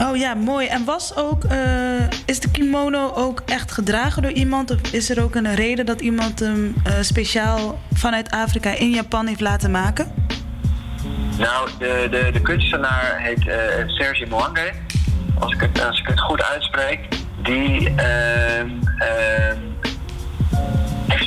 [0.00, 0.66] Oh ja, mooi.
[0.66, 4.70] En was ook, eh, is de kimono ook echt gedragen door iemand?
[4.70, 9.26] Of is er ook een reden dat iemand hem eh, speciaal vanuit Afrika in Japan
[9.26, 10.12] heeft laten maken?
[11.38, 13.56] Nou, de, de, de kunstenaar heet eh,
[13.86, 14.72] Serge Mwange.
[15.38, 17.08] Als ik, het, als ik het goed uitspreek.
[17.42, 17.94] Die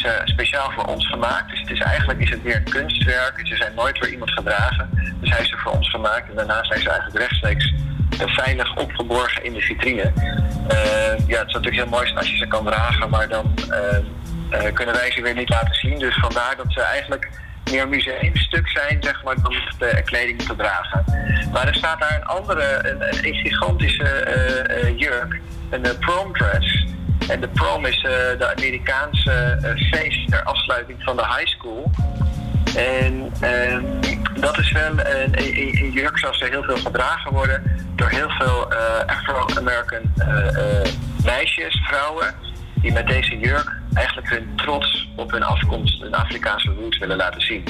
[0.01, 1.49] ze speciaal voor ons gemaakt.
[1.49, 3.47] Dus het is eigenlijk is het weer een kunstwerk.
[3.47, 4.89] Ze zijn nooit door iemand gedragen.
[5.19, 6.29] Dus hij ze voor ons gemaakt.
[6.29, 7.73] En daarna zijn ze eigenlijk rechtstreeks
[8.19, 10.01] eh, veilig opgeborgen in de vitrine.
[10.67, 13.97] Eh, ja, het is natuurlijk heel mooi als je ze kan dragen, maar dan eh,
[14.49, 15.99] eh, kunnen wij ze weer niet laten zien.
[15.99, 17.29] Dus vandaar dat ze eigenlijk
[17.71, 21.03] meer museumstuk zijn, zeg maar, dan de kleding te dragen.
[21.51, 26.33] Maar er staat daar een andere, een, een gigantische eh, eh, jurk, een eh, prom
[26.33, 26.85] dress.
[27.31, 31.91] En de prom is eh, de Amerikaanse eh, feest ter afsluiting van de high school.
[32.75, 33.83] En ehm,
[34.39, 37.63] dat is wel een, een, jurk zoals er heel veel gedragen worden
[37.95, 40.13] door heel veel eh, Afro-American
[41.23, 42.33] meisjes, vrouwen,
[42.75, 47.41] die met deze jurk eigenlijk hun trots op hun afkomst, hun Afrikaanse roots willen laten
[47.41, 47.63] zien.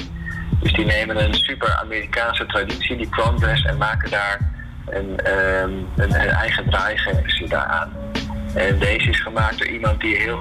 [0.60, 4.52] Dus die nemen een super Amerikaanse traditie, die prom en maken daar
[4.90, 7.92] een, ehm, een, een eigen draaiversie daaraan.
[8.54, 10.40] En deze is gemaakt door iemand die heel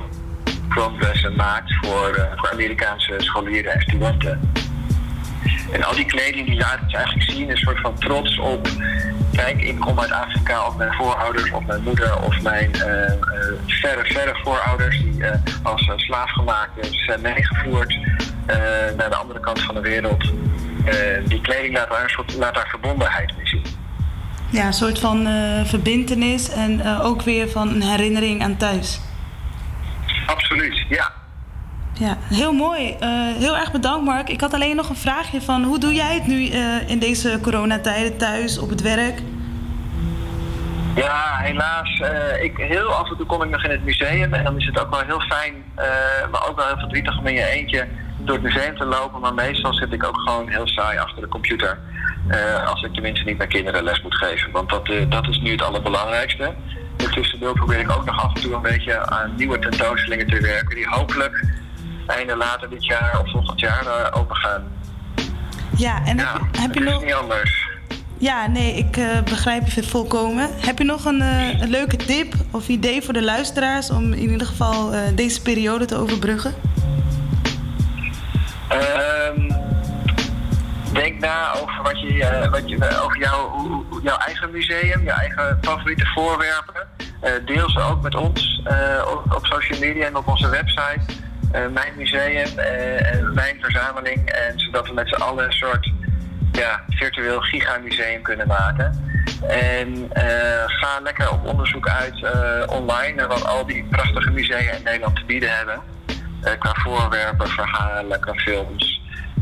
[0.69, 4.53] promdressen maakt voor, eh, voor Amerikaanse scholieren en studenten.
[5.73, 8.69] En al die kleding die laat het eigenlijk zien, een soort van trots op.
[9.33, 13.19] Kijk, ik kom uit Afrika, of mijn voorouders, of mijn moeder, of mijn eh, eh,
[13.67, 15.25] verre, verre voorouders, die
[15.63, 17.99] als uh, slaafgemaakten zijn meegevoerd
[18.97, 20.33] naar de andere kant van de wereld.
[21.25, 23.80] Die kleding laat daar, een soort, laat daar verbondenheid mee zien.
[24.51, 29.01] Ja, een soort van eh, verbintenis en eh, ook weer van een herinnering aan thuis.
[30.27, 31.13] Absoluut, ja.
[31.93, 32.97] Ja, heel mooi.
[33.01, 34.29] Eh, heel erg bedankt, Mark.
[34.29, 36.45] Ik had alleen nog een vraagje van hoe doe jij het nu
[36.87, 39.23] in deze coronatijden thuis, op het werk?
[40.95, 42.03] Ja, helaas.
[42.41, 44.81] ik, heel af en toe kom ik nog in het museum en dan is het
[44.81, 45.55] ook wel heel fijn,
[46.31, 49.21] maar ook wel heel verdrietig om in je eentje door het museum te lopen.
[49.21, 51.79] Maar meestal zit ik ook gewoon heel saai achter de computer.
[52.29, 54.51] Eh, als ik tenminste niet mijn kinderen les moet geven.
[54.51, 56.55] Want dat, eh, dat is nu het allerbelangrijkste.
[56.97, 60.75] Tussendoor probeer ik ook nog af en toe een beetje aan nieuwe tentoonstellingen te werken.
[60.77, 61.45] Die hopelijk
[62.07, 64.63] einde later dit jaar of volgend jaar eh, open gaan.
[65.77, 67.05] Ja, en Ja, heb, je- heb het je nog...
[67.05, 67.69] niet anders.
[68.19, 70.49] Ja, nee, ik begrijp je volkomen.
[70.61, 71.21] Heb je nog een,
[71.61, 75.97] een leuke tip of idee voor de luisteraars om in ieder geval deze periode te
[75.97, 76.55] overbruggen?
[78.69, 79.51] Ehm,
[80.93, 85.59] denk na over, wat je, eh, wat je, over jouw, jouw eigen museum, je eigen
[85.61, 86.89] favoriete voorwerpen.
[87.21, 91.01] Eh, deel ze ook met ons eh, op, op social media en op onze website.
[91.53, 94.31] Eh, mijn museum eh, mijn verzameling.
[94.31, 95.93] En zodat we met z'n allen een soort
[96.53, 99.09] ja, virtueel gigamuseum kunnen maken.
[99.49, 104.59] En eh, ga lekker op onderzoek uit eh, online naar wat al die prachtige musea
[104.59, 105.81] in Nederland te bieden hebben.
[106.43, 108.90] Eh, qua voorwerpen, verhalen, qua films,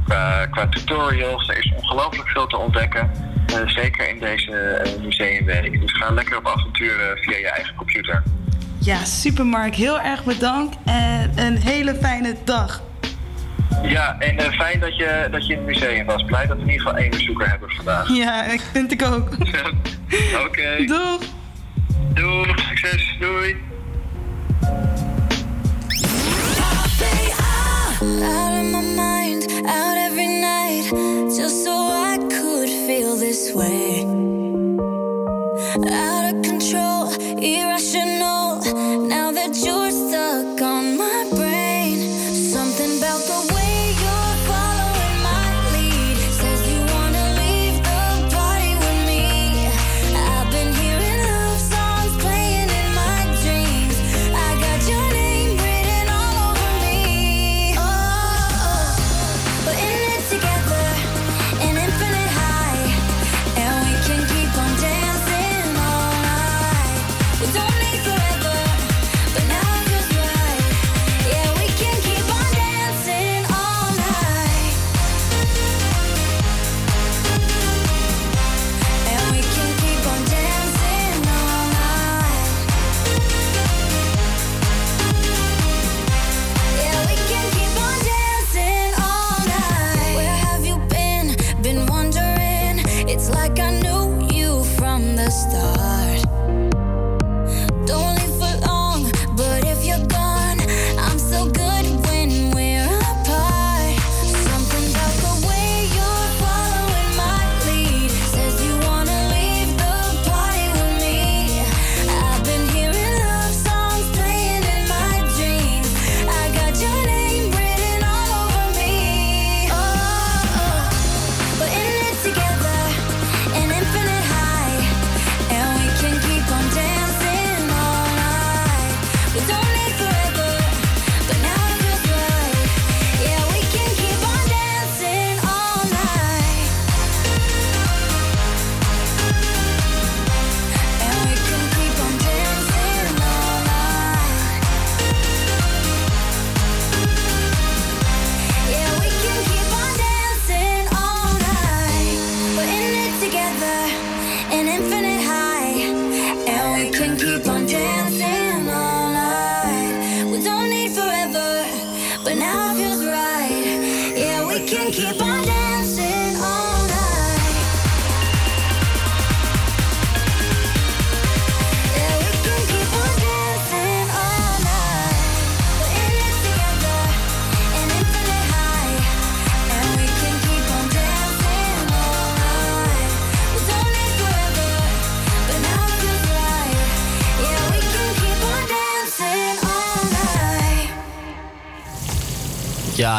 [0.09, 1.48] qua, qua tutorials.
[1.48, 3.10] Er is ongelooflijk veel te ontdekken.
[3.47, 5.80] eh, zeker in deze eh, museumweek.
[5.80, 8.22] Dus ga lekker op avontuur eh, via je eigen computer.
[8.78, 9.74] Ja, super Mark.
[9.74, 12.82] Heel erg bedankt en een hele fijne dag.
[13.82, 16.24] Ja, en eh, fijn dat je, dat je in het museum was.
[16.24, 18.09] Blij dat we in ieder geval één bezoeker hebben vandaag.
[18.16, 19.28] Ja, ik vind ik ook.
[20.47, 20.85] Oké.
[20.86, 21.20] Doeg.
[22.14, 23.56] Doeg, succes, doei.
[33.54, 34.18] Way.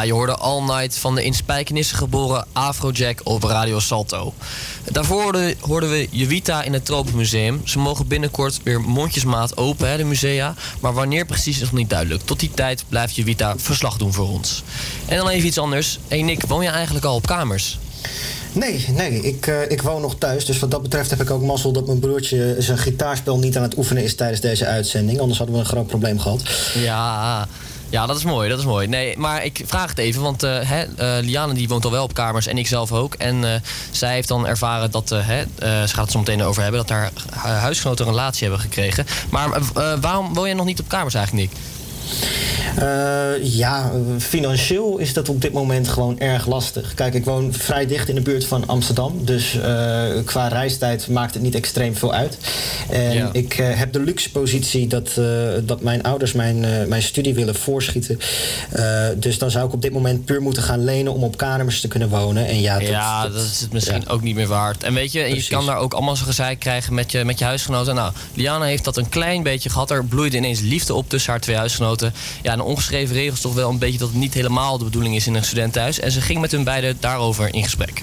[0.00, 4.34] Ja, je hoorde All Night van de in Spijkenisse geboren Afrojack op Radio Salto.
[4.84, 7.60] Daarvoor hoorden, we Juvita in het Tropenmuseum.
[7.64, 10.54] Ze mogen binnenkort weer mondjesmaat open, hè, de musea.
[10.80, 12.22] Maar wanneer precies is nog niet duidelijk.
[12.24, 14.62] Tot die tijd blijft Juvita verslag doen voor ons.
[15.06, 15.98] En dan even iets anders.
[16.08, 17.78] Hey Nick, woon je eigenlijk al op kamers?
[18.52, 20.44] Nee, nee, ik, eh, ik woon nog thuis.
[20.44, 23.62] Dus wat dat betreft heb ik ook mazzel dat mijn broertje zijn gitaarspel niet aan
[23.62, 25.20] het oefenen is tijdens deze uitzending.
[25.20, 26.42] Anders hadden we een groot probleem gehad.
[26.74, 27.48] Ja,
[27.90, 28.86] ja, dat is mooi, dat is mooi.
[28.88, 30.68] Nee, maar ik vraag het even, want eh,
[31.20, 33.14] Liane die woont al wel op kamers en ik zelf ook.
[33.14, 33.60] En eh,
[33.90, 35.42] zij heeft dan ervaren dat, hè,
[35.86, 37.10] ze gaat het zo meteen over hebben, dat haar
[37.42, 39.06] hu- huisgenoten een relatie hebben gekregen.
[39.30, 39.48] Maar
[40.00, 41.60] waarom woon jij nog niet op kamers eigenlijk, Nick?
[42.76, 46.94] Eh, ja, financieel is dat op dit moment gewoon erg lastig.
[46.94, 49.24] Kijk, ik woon vrij dicht in de buurt van Amsterdam.
[49.24, 52.38] Dus eh, qua reistijd maakt het niet extreem veel uit.
[52.90, 53.28] En Ja.
[53.32, 55.20] ik eh, heb de luxe positie dat,
[55.64, 58.18] dat mijn ouders mijn, mijn studie willen voorschieten.
[59.16, 61.88] Dus dan zou ik op dit moment puur moeten gaan lenen om op kamers te
[61.88, 62.46] kunnen wonen.
[62.46, 64.82] En ja, dat, ja, dat, is het misschien ook niet meer waard.
[64.82, 67.44] En weet je, je kan daar ook allemaal zo'n gezeik krijgen met je, met je
[67.44, 67.94] huisgenoten.
[67.94, 69.90] Nou, Liana heeft dat een klein beetje gehad.
[69.90, 71.99] Er bloeide ineens liefde op tussen haar twee huisgenoten.
[72.42, 75.14] Ja, een ongeschreven regel is toch wel een beetje dat het niet helemaal de bedoeling
[75.14, 76.00] is in een studentenhuis.
[76.00, 78.02] En ze ging met hun beiden daarover in gesprek.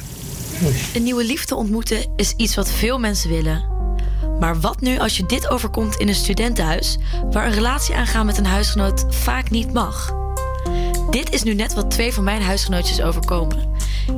[0.93, 3.75] Een nieuwe liefde ontmoeten is iets wat veel mensen willen.
[4.39, 6.97] Maar wat nu als je dit overkomt in een studentenhuis...
[7.31, 10.15] waar een relatie aangaan met een huisgenoot vaak niet mag?
[11.09, 13.75] Dit is nu net wat twee van mijn huisgenootjes overkomen.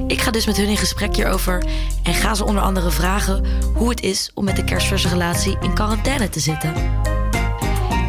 [0.07, 1.65] Ik ga dus met hun in gesprek hierover...
[2.03, 3.45] en ga ze onder andere vragen
[3.75, 6.73] hoe het is om met een kerstverse relatie in quarantaine te zitten.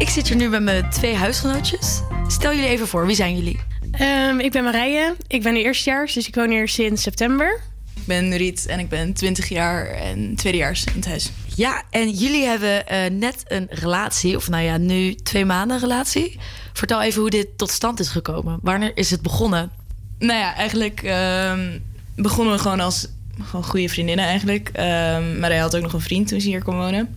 [0.01, 2.01] Ik zit hier nu met mijn twee huisgenootjes.
[2.27, 3.59] Stel jullie even voor, wie zijn jullie?
[3.91, 5.15] Ehm, ik ben Marije.
[5.27, 7.61] Ik ben eerstejaars, dus ik woon hier sinds september.
[7.95, 11.31] Ik ben Riet en ik ben 20 jaar en tweedejaars in het huis.
[11.55, 16.39] Ja, en jullie hebben eh, net een relatie, of nou ja, nu twee maanden relatie.
[16.73, 18.59] Vertel even hoe dit tot stand is gekomen.
[18.61, 19.71] Wanneer is het begonnen?
[20.19, 21.79] Nou ja, eigenlijk ehm,
[22.15, 23.07] begonnen we gewoon als
[23.43, 24.69] gewoon goede vriendinnen eigenlijk.
[24.73, 27.15] Ehm maar hij had ook nog een vriend toen ze hier kwam wonen.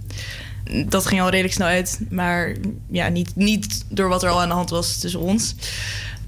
[0.87, 2.55] Dat ging al redelijk snel uit, maar
[2.91, 5.55] ja, niet, niet door wat er al aan de hand was tussen ons.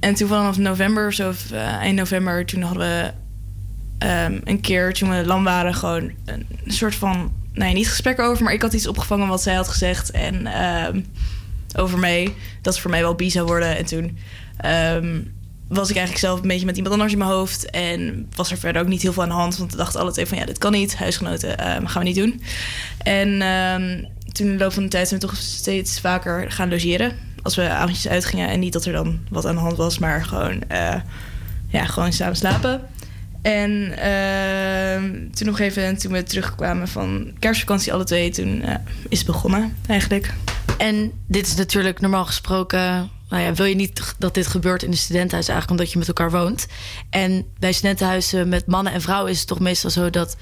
[0.01, 3.13] En toen vanaf november of zo, of eh, eind november, toen hadden we
[3.99, 8.21] ehm, een keer, toen we lam waren, gewoon een soort van, nou ja, niet gesprek
[8.21, 11.01] over, maar ik had iets opgevangen wat zij had gezegd en ehm,
[11.77, 13.77] over mij, dat ze voor mij wel bi zou worden.
[13.77, 14.19] En toen
[14.57, 15.21] ehm,
[15.69, 18.59] was ik eigenlijk zelf een beetje met iemand anders in mijn hoofd en was er
[18.59, 20.45] verder ook niet heel veel aan de hand, want we dachten alle twee van ja,
[20.45, 22.43] dit kan niet, huisgenoten, gaan we niet doen.
[23.03, 23.43] En
[24.37, 27.13] toen in de loop van de tijd zijn we toch steeds vaker gaan logeren.
[27.43, 30.25] Als we avondjes uitgingen en niet dat er dan wat aan de hand was, maar
[30.25, 30.95] gewoon, eh,
[31.69, 32.81] ja, gewoon samen slapen.
[33.43, 38.75] En ehm, toen nog even, toen we terugkwamen van kerstvakantie alle twee, toen eh,
[39.09, 40.35] is het begonnen eigenlijk.
[40.79, 43.11] En dit is natuurlijk normaal gesproken.
[43.29, 46.09] Nou ja, wil je niet dat dit gebeurt in een studentenhuis eigenlijk omdat je met
[46.09, 46.67] elkaar woont.
[47.11, 50.37] En bij studentenhuizen met mannen en vrouwen is het toch meestal zo dat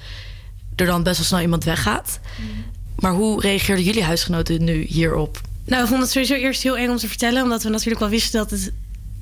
[0.75, 2.19] er dan best wel snel iemand weggaat.
[2.99, 5.41] Maar hoe reageerden jullie huisgenoten nu hierop?
[5.65, 8.09] Nou, we vonden het sowieso eerst heel eng om te vertellen, omdat we natuurlijk wel
[8.09, 8.71] wisten dat het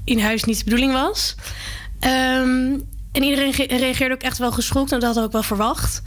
[0.03, 1.35] in huis niet de bedoeling was.
[1.99, 2.71] Ehm,
[3.11, 6.01] en iedereen ge- reageerde ook echt wel geschokt en dat hadden we ook wel verwacht.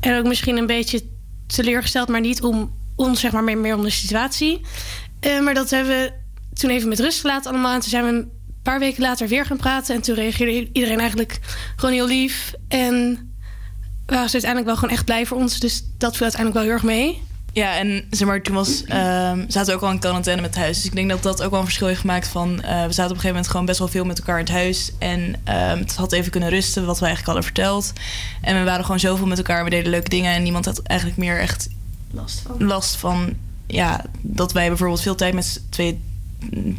[0.00, 1.02] En ook misschien een beetje
[1.46, 4.60] teleurgesteld, maar niet om ons, zeg maar, meer, meer om de situatie.
[5.20, 6.12] Eh, maar dat hebben we
[6.54, 7.74] toen even met rust gelaten allemaal.
[7.74, 8.30] En toen zijn we een
[8.62, 9.94] paar weken later weer gaan praten.
[9.94, 11.38] En toen reageerde iedereen eigenlijk
[11.76, 12.52] gewoon heel lief.
[12.68, 13.18] En
[14.06, 15.58] waren ze uiteindelijk wel gewoon echt blij voor ons.
[15.60, 17.22] Dus dat viel uiteindelijk wel heel erg mee.
[17.54, 20.62] Ja, en zeg maar, toen was, ehm, zaten we ook al in quarantaine met het
[20.62, 20.76] huis.
[20.76, 22.62] Dus ik denk dat dat ook wel een verschil heeft gemaakt van...
[22.62, 24.52] eh, we zaten op een gegeven moment gewoon best wel veel met elkaar in het
[24.54, 24.92] huis.
[24.98, 27.92] En ehm, het had even kunnen rusten, wat we eigenlijk hadden verteld.
[28.40, 30.34] En we waren gewoon zoveel met elkaar, we deden leuke dingen.
[30.34, 31.68] En niemand had eigenlijk meer echt
[32.10, 33.34] last van, last van
[33.66, 36.02] ja, dat wij bijvoorbeeld veel tijd met z'n tweeën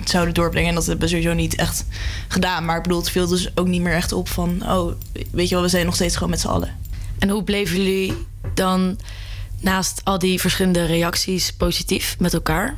[0.05, 0.69] zouden doorbrengen.
[0.69, 1.85] En dat hebben we sowieso niet echt
[2.27, 2.65] gedaan.
[2.65, 4.71] Maar ik bedoel, het viel dus ook niet meer echt op van...
[4.71, 4.91] oh,
[5.31, 6.83] weet je wel, we zijn nog steeds gewoon met z'n allen.
[7.19, 8.13] En hoe bleven jullie
[8.53, 8.99] dan
[9.61, 12.77] naast al die verschillende reacties positief met elkaar?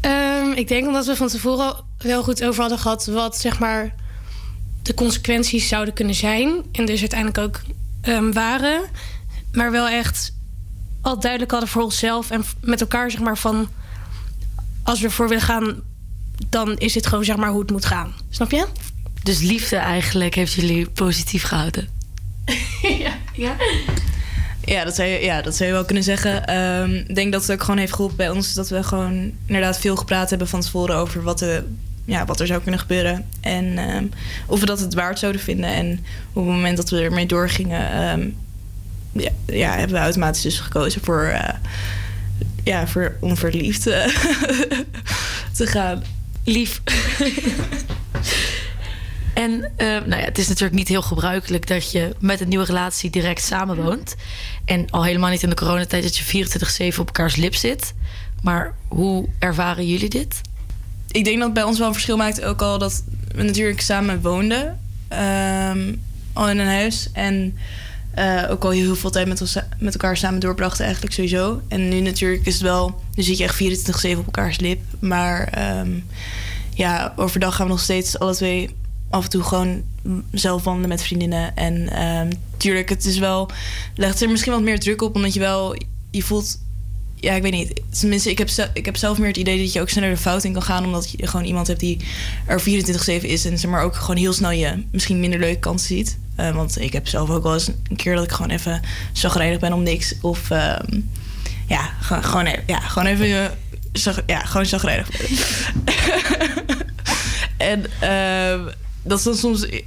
[0.00, 3.58] Ehm, ik denk omdat we van tevoren al wel goed over hadden gehad wat zeg
[3.58, 3.94] maar
[4.82, 6.62] de consequenties zouden kunnen zijn.
[6.72, 7.60] En dus uiteindelijk ook
[8.00, 8.80] ehm, waren.
[9.52, 10.32] Maar wel echt
[11.00, 13.68] al duidelijk hadden voor onszelf en met elkaar zeg maar van
[14.82, 15.82] als we ervoor willen gaan,
[16.48, 18.12] dan is dit gewoon zeg maar hoe het moet gaan.
[18.30, 18.66] Snap je?
[19.22, 21.88] Dus liefde eigenlijk heeft jullie positief gehouden.
[23.38, 23.56] ja.
[24.64, 24.84] ja.
[24.84, 26.46] Dat zou je, ja, dat zou je wel kunnen zeggen.
[26.46, 28.54] Ehm, ik denk dat het ook gewoon heeft geholpen bij ons.
[28.54, 31.64] Dat we gewoon inderdaad veel gepraat hebben van tevoren over wat, de,
[32.04, 33.26] ja, wat er zou kunnen gebeuren.
[33.40, 34.04] En ehm,
[34.46, 35.70] of we dat het waard zouden vinden.
[35.70, 38.28] En op het moment dat we ermee doorgingen, ehm,
[39.12, 41.54] ja, ja, hebben we automatisch dus gekozen voor, eh,
[42.64, 44.06] ja, voor onverliefd eh,
[45.58, 46.02] te gaan.
[46.44, 46.80] Lief.
[49.38, 52.64] En eh, nou ja, het is natuurlijk niet heel gebruikelijk dat je met een nieuwe
[52.64, 54.14] relatie direct samenwoont.
[54.64, 57.94] En al helemaal niet in de coronatijd dat je 24-7 op elkaars lip zit.
[58.42, 60.40] Maar hoe ervaren jullie dit?
[61.10, 63.04] Ik denk dat het bij ons wel een verschil maakt ook al dat
[63.34, 64.80] we natuurlijk samen woonden.
[65.08, 65.94] ehm,
[66.32, 67.08] al in een huis.
[67.12, 67.56] En
[68.10, 69.28] eh, ook al heel veel tijd
[69.78, 71.60] met, elkaar samen doorbrachten eigenlijk sowieso.
[71.68, 73.02] En nu natuurlijk is het wel...
[73.14, 73.62] Nu zit je echt
[74.14, 74.80] 24-7 op elkaars lip.
[74.98, 75.90] Maar ehm,
[76.74, 78.76] ja, overdag gaan we nog steeds alle twee
[79.10, 79.82] af en toe gewoon
[80.32, 81.56] zelf wandelen met vriendinnen.
[81.56, 83.50] En ehm tuurlijk, het is wel...
[83.94, 85.76] Legt er misschien wat meer druk op, omdat je wel...
[86.10, 86.58] Je voelt
[87.20, 87.80] ja, ik weet niet.
[88.00, 90.44] Tenminste, ik heb, ik heb zelf meer het idee dat je ook sneller de fout
[90.44, 90.84] in kan gaan.
[90.84, 92.00] Omdat je gewoon iemand hebt die
[92.46, 92.64] er 24-7
[93.22, 93.44] is.
[93.44, 96.18] En zeg maar ook gewoon heel snel je misschien minder leuke kanten ziet.
[96.34, 98.80] Eh, want ik heb zelf ook wel eens een keer dat ik gewoon even
[99.12, 100.14] zagrijnig ben om niks.
[100.20, 101.00] Of ehm,
[101.66, 103.42] ja, gewoon, even, ja, gewoon even.
[103.44, 103.50] eh,
[103.92, 105.08] zag- ja, gewoon zagrijnig.
[107.56, 108.60] en ehm,
[109.02, 109.82] dat is dan soms eh,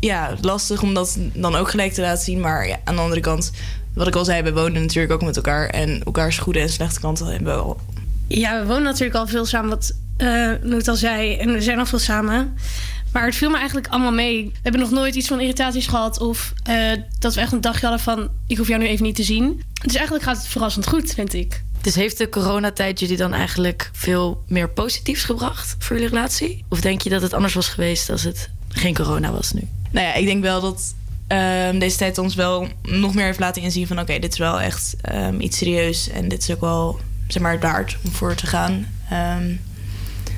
[0.00, 2.40] ja, lastig om dat dan ook gelijk te laten zien.
[2.40, 3.50] Maar ja, aan de andere kant,
[3.94, 5.68] wat ik al zei, we wonen natuurlijk ook met elkaar.
[5.68, 7.80] En elkaars goede en slechte kanten hebben we al.
[8.28, 9.94] Ja, we wonen natuurlijk al veel samen, wat
[10.62, 11.36] Noot al zei.
[11.36, 12.56] En we zijn al veel samen.
[13.16, 14.44] Maar het viel me eigenlijk allemaal mee.
[14.44, 16.20] We hebben nog nooit iets van irritaties gehad.
[16.20, 18.28] Of eh, dat we echt een dagje hadden van...
[18.46, 19.62] ik hoef jou nu even niet te zien.
[19.82, 21.62] Dus eigenlijk gaat het verrassend goed, vind ik.
[21.86, 26.64] Dus heeft de coronatijd jullie dan eigenlijk veel meer positiefs gebracht voor jullie relatie?
[26.68, 29.68] Of denk je dat het anders was geweest als het geen corona was nu?
[29.90, 30.94] Nou ja, ik denk wel dat
[31.26, 34.00] ehm, deze tijd ons wel nog meer heeft laten inzien van...
[34.00, 36.08] oké, dit is wel echt ehm, iets serieus.
[36.08, 38.86] En dit is ook wel, zeg maar, waard om voor te gaan.
[39.10, 39.54] Ehm,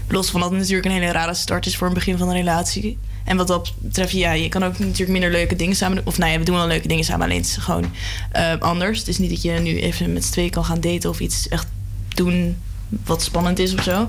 [0.08, 2.36] los van dat het natuurlijk een hele rare start is voor een begin van een
[2.36, 2.98] relatie.
[3.28, 6.06] En wat dat betreft, ja, je kan ook natuurlijk minder leuke dingen samen doen.
[6.06, 7.90] Of nou ja, we doen wel leuke dingen samen, alleen het is gewoon
[8.32, 8.98] eh, anders.
[8.98, 11.48] Het is niet dat je nu even met z'n tweeën kan gaan daten of iets
[11.48, 11.66] echt
[12.14, 12.56] doen
[13.04, 14.08] wat spannend is of zo.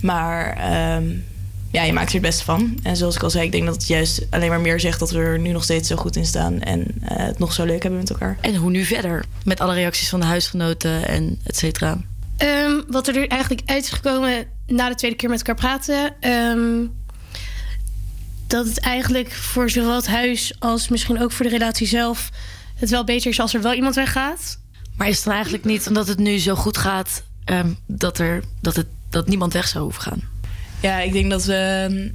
[0.00, 1.04] Maar ehm,
[1.70, 2.78] ja, je maakt er het beste van.
[2.82, 5.10] En zoals ik al zei, ik denk dat het juist alleen maar meer zegt dat
[5.10, 6.60] we er nu nog steeds zo goed in staan.
[6.60, 8.38] En eh, het nog zo leuk hebben met elkaar.
[8.40, 9.24] En hoe nu verder?
[9.44, 12.00] Met alle reacties van de huisgenoten en et cetera.
[12.36, 16.14] Ehm, wat er eigenlijk uit is gekomen na de tweede keer met elkaar praten.
[16.20, 16.86] ehm,
[18.54, 22.30] dat het eigenlijk voor zowel het huis als misschien ook voor de relatie zelf...
[22.74, 24.58] het wel beter is als er wel iemand weggaat.
[24.96, 27.22] Maar is het dan eigenlijk niet omdat het nu zo goed gaat...
[27.44, 30.22] ehm, dat, er, dat, het, dat niemand weg zou hoeven gaan?
[30.80, 32.08] Ja, ik denk dat we ehm,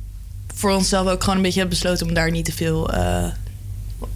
[0.55, 3.25] voor onszelf ook gewoon een beetje hebben besloten om daar niet te veel eh,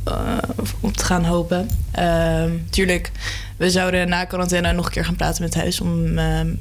[0.03, 0.37] eh,
[0.79, 1.69] op te gaan hopen.
[1.91, 3.11] Ehm, tuurlijk,
[3.57, 6.53] we zouden na quarantaine nog een keer gaan praten met het huis om ehm,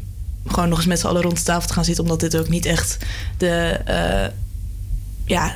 [0.46, 2.48] gewoon nog eens met z'n allen rond de tafel te gaan zitten, omdat dit ook
[2.48, 2.98] niet echt
[3.36, 4.26] de eh,
[5.24, 5.54] ja,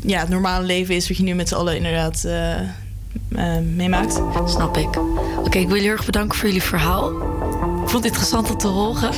[0.00, 4.20] ja, het normale leven is wat je nu met z'n allen inderdaad eh, eh, meemaakt.
[4.46, 4.96] Snap ik.
[5.38, 7.10] Oké, ik wil jullie heel erg bedanken voor jullie verhaal.
[7.82, 9.10] Ik vond het interessant om te horen.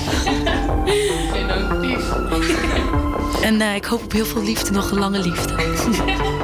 [3.43, 5.55] En eh, ik hoop op heel veel liefde, nog een lange liefde.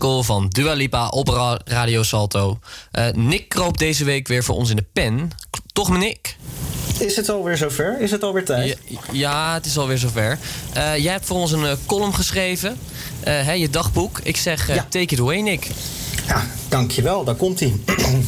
[0.00, 2.58] Van Dua Lipa op Ra- Radio Salto.
[2.90, 5.30] Eh, Nick kroop deze week weer voor ons in de pen.
[5.72, 6.36] Toch, Nick?
[6.98, 8.00] Is het alweer zover?
[8.00, 8.78] Is het alweer tijd?
[8.86, 10.38] Ja, ja, het is alweer zover.
[10.72, 12.78] Eh, jij hebt voor ons een eh, column geschreven.
[13.20, 14.20] Hè, je dagboek.
[14.22, 15.66] Ik zeg, take it away, Nick.
[16.26, 17.24] Ja, dankjewel.
[17.24, 17.72] Daar komt hij.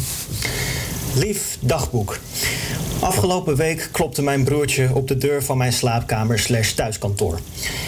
[1.15, 2.19] Lief dagboek.
[3.05, 7.39] Afgelopen week klopte mijn broertje op de deur van mijn slaapkamer slash thuiskantoor.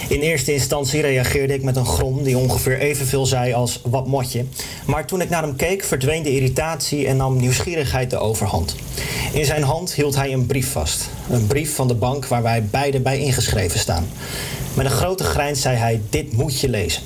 [0.08, 4.44] In eerste instantie reageerde ik met een grom die ongeveer evenveel zei als wat motje.
[4.86, 8.74] Maar toen ik naar hem keek verdween de irritatie en nam nieuwsgierigheid de overhand.
[9.32, 11.08] In zijn hand hield hij een brief vast.
[11.30, 14.08] Een brief van de bank waar wij beide bij ingeschreven staan.
[14.74, 17.02] Met een grote grijns zei hij dit moet je lezen.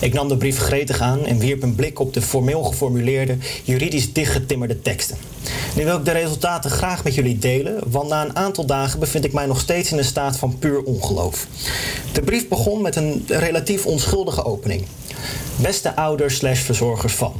[0.00, 4.12] Ik nam de brief gretig aan en wierp een blik op de formeel geformuleerde, juridisch
[4.12, 5.16] dichtgetimmerde teksten.
[5.76, 9.24] Nu wil ik de resultaten graag met jullie delen, want na een aantal dagen bevind
[9.24, 11.46] ik mij nog steeds in een staat van puur ongeloof.
[12.12, 14.84] De brief begon met een relatief onschuldige opening.
[15.56, 17.32] Beste ouders slash verzorgers van.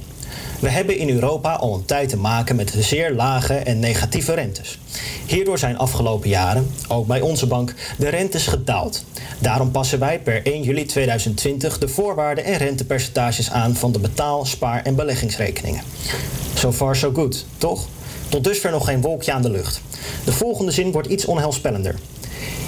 [0.61, 4.79] We hebben in Europa al een tijd te maken met zeer lage en negatieve rentes.
[5.27, 9.05] Hierdoor zijn afgelopen jaren, ook bij onze bank, de rentes gedaald.
[9.39, 14.47] Daarom passen wij per 1 juli 2020 de voorwaarden en rentepercentages aan van de betaal-,
[14.47, 15.83] spaar- en beleggingsrekeningen.
[16.55, 17.87] So far so good, toch?
[18.29, 19.81] Tot dusver nog geen wolkje aan de lucht.
[20.25, 21.95] De volgende zin wordt iets onheilspellender.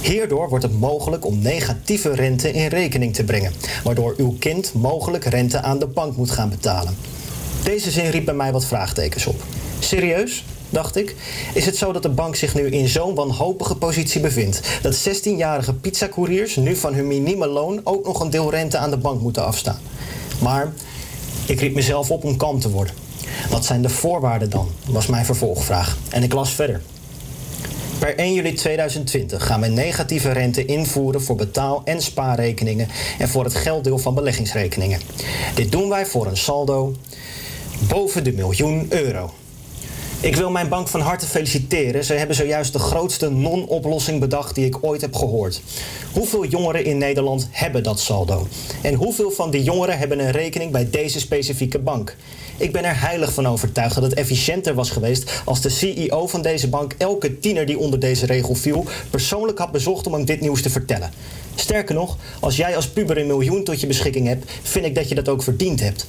[0.03, 3.53] Hierdoor wordt het mogelijk om negatieve rente in rekening te brengen,
[3.85, 6.97] waardoor uw kind mogelijk rente aan de bank moet gaan betalen.
[7.65, 9.43] Deze zin riep bij mij wat vraagtekens op.
[9.79, 10.45] Serieus?
[10.71, 11.17] dacht ik.
[11.55, 15.75] Is het zo dat de bank zich nu in zo'n wanhopige positie bevindt dat 16-jarige
[15.75, 19.45] pizzacouriers nu van hun minieme loon ook nog een deel rente aan de bank moeten
[19.45, 19.79] afstaan?
[20.41, 20.73] Maar
[21.47, 22.95] ik riep mezelf op om kalm te worden.
[23.51, 24.71] Wat zijn de voorwaarden dan?
[24.87, 25.97] was mijn vervolgvraag.
[26.11, 26.81] En ik las verder.
[27.99, 32.89] Per 1 juli 2020 gaan we negatieve rente invoeren voor betaal- en spaarrekeningen
[33.19, 35.01] en voor het gelddeel van beleggingsrekeningen.
[35.55, 36.97] Dit doen wij voor een saldo
[37.89, 39.31] boven de miljoen euro.
[40.21, 42.05] Ik wil mijn bank van harte feliciteren.
[42.05, 45.61] Ze hebben zojuist de grootste non-oplossing bedacht die ik ooit heb gehoord.
[46.13, 48.49] Hoeveel jongeren in Nederland hebben dat saldo?
[48.83, 52.17] En hoeveel van die jongeren hebben een rekening bij deze specifieke bank?
[52.61, 56.43] Ik ben er heilig van overtuigd dat het efficiënter was geweest als de CEO van
[56.43, 60.41] deze bank elke tiener die onder deze regel viel persoonlijk had bezocht om hem dit
[60.41, 61.11] nieuws te vertellen.
[61.55, 65.09] Sterker nog, als jij als puber een miljoen tot je beschikking hebt, vind ik dat
[65.09, 66.07] je dat ook verdiend hebt.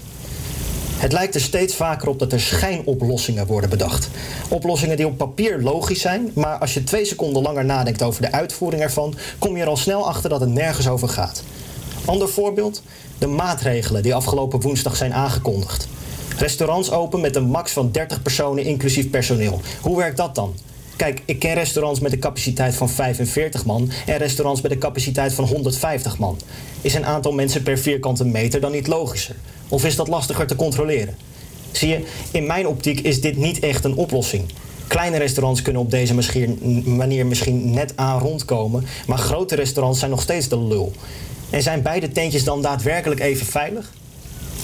[0.98, 4.10] Het lijkt er steeds vaker op dat er schijnoplossingen worden bedacht.
[4.50, 8.32] Oplossingen die op papier logisch zijn, maar als je twee seconden langer nadenkt over de
[8.32, 11.44] uitvoering ervan, kom je er al snel achter dat het nergens over gaat.
[12.06, 12.82] Ander voorbeeld:
[13.18, 15.88] de maatregelen die afgelopen woensdag zijn aangekondigd.
[16.40, 19.62] Restaurants open met een max van 30 personen inclusief personeel.
[19.82, 20.54] Hoe werkt dat dan?
[20.96, 25.34] Kijk, ik ken restaurants met een capaciteit van 45 man en restaurants met een capaciteit
[25.34, 26.38] van 150 man.
[26.82, 29.36] Is een aantal mensen per vierkante meter dan niet logischer?
[29.68, 31.18] Of is dat lastiger te controleren?
[31.72, 34.44] Zie je, in mijn optiek is dit niet echt een oplossing.
[34.88, 36.14] Kleine restaurants kunnen op deze
[36.86, 40.94] manier misschien net aan rondkomen, maar grote restaurants zijn nog steeds de lul.
[41.50, 43.92] En zijn beide tentjes dan daadwerkelijk even veilig?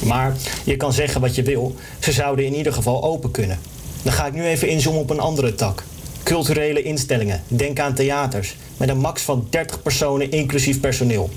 [0.03, 3.59] Maar je kan zeggen wat je wil, ze zouden in ieder geval open kunnen.
[4.03, 5.83] Dan ga ik nu even inzoomen op een andere tak.
[6.23, 11.29] Culturele instellingen, denk aan theaters, met een max van 30 personen inclusief personeel.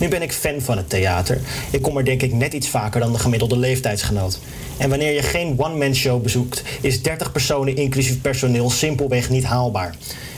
[0.00, 1.40] Nu ben ik fan van het theater.
[1.70, 4.38] Ik kom er denk ik net iets vaker dan de gemiddelde leeftijdsgenoot.
[4.76, 9.94] En wanneer je geen one-man show bezoekt, is 30 personen inclusief personeel simpelweg niet haalbaar.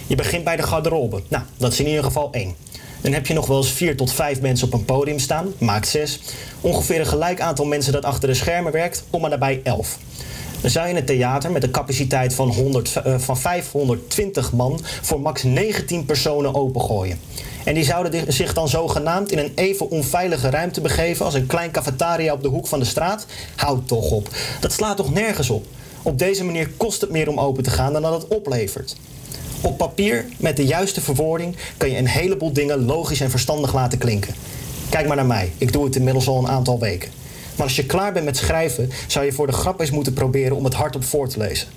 [0.06, 1.22] Je begint bij de garderobe.
[1.28, 2.54] Nou, dat is in ieder geval één.
[3.02, 5.88] Dan heb je nog wel eens vier tot vijf mensen op een podium staan, maakt
[5.88, 6.20] zes.
[6.60, 9.98] Ongeveer een gelijk aantal mensen dat achter de schermen werkt, om maar daarbij elf.
[10.60, 15.20] Dan zou je een theater met een capaciteit van, 100, eh, van 520 man voor
[15.20, 17.20] max 19 personen opengooien.
[17.64, 21.70] En die zouden zich dan zogenaamd in een even onveilige ruimte begeven als een klein
[21.70, 23.26] cafetaria op de hoek van de straat?
[23.56, 24.28] Houd toch op.
[24.60, 25.66] Dat slaat toch nergens op?
[26.02, 28.96] Op deze manier kost het meer om open te gaan dan dat het oplevert.
[29.62, 33.98] Op papier, met de juiste verwoording, kan je een heleboel dingen logisch en verstandig laten
[33.98, 34.34] klinken.
[34.88, 37.10] Kijk maar naar mij, ik doe het inmiddels al een aantal weken.
[37.56, 40.56] Maar als je klaar bent met schrijven, zou je voor de grap eens moeten proberen
[40.56, 41.68] om het hardop voor te lezen.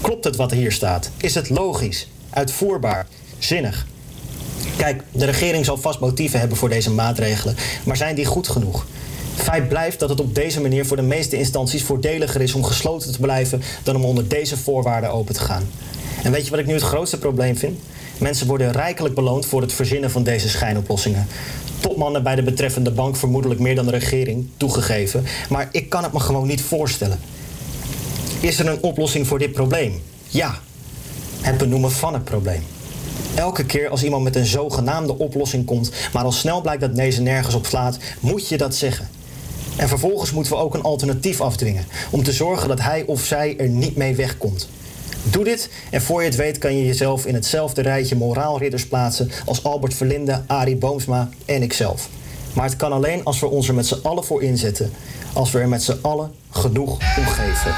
[0.00, 1.10] Klopt het wat hier staat?
[1.16, 3.06] Is het logisch, uitvoerbaar,
[3.38, 3.86] zinnig?
[4.76, 8.86] Kijk, de regering zal vast motieven hebben voor deze maatregelen, maar zijn die goed genoeg?
[9.34, 13.12] Feit blijft dat het op deze manier voor de meeste instanties voordeliger is om gesloten
[13.12, 15.68] te blijven dan om onder deze voorwaarden open te gaan.
[16.22, 17.78] En weet je wat ik nu het grootste probleem vind?
[18.18, 21.26] Mensen worden rijkelijk beloond voor het verzinnen van deze schijnoplossingen.
[21.80, 25.24] Topmannen bij de betreffende bank vermoedelijk meer dan de regering, toegegeven.
[25.48, 27.18] Maar ik kan het me gewoon niet voorstellen.
[28.40, 30.02] Is er een oplossing voor dit probleem?
[30.28, 30.58] Ja.
[31.40, 32.62] Het benoemen van het probleem.
[33.34, 37.20] Elke keer als iemand met een zogenaamde oplossing komt, maar al snel blijkt dat deze
[37.22, 39.08] nergens op slaat, moet je dat zeggen.
[39.76, 43.58] En vervolgens moeten we ook een alternatief afdwingen om te zorgen dat hij of zij
[43.58, 44.68] er niet mee wegkomt.
[45.22, 49.30] Doe dit en voor je het weet kan je jezelf in hetzelfde rijtje moraalridders plaatsen
[49.44, 52.08] als Albert Verlinde, Arie Boomsma en ikzelf.
[52.54, 54.92] Maar het kan alleen als we ons er met z'n allen voor inzetten.
[55.32, 57.74] Als we er met z'n allen genoeg om geven.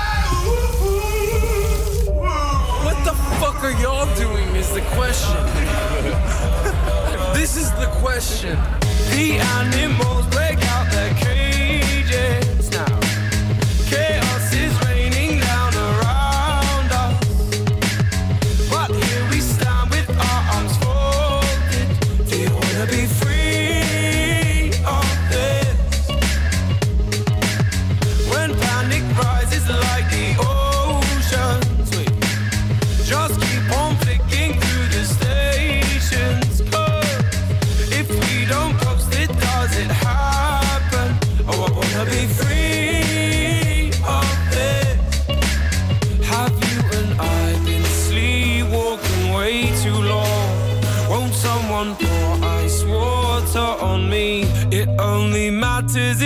[2.83, 5.37] What the fuck are y'all doing is the question.
[7.39, 8.59] this is the question.
[9.11, 11.32] The animals break out their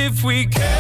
[0.07, 0.76] if we care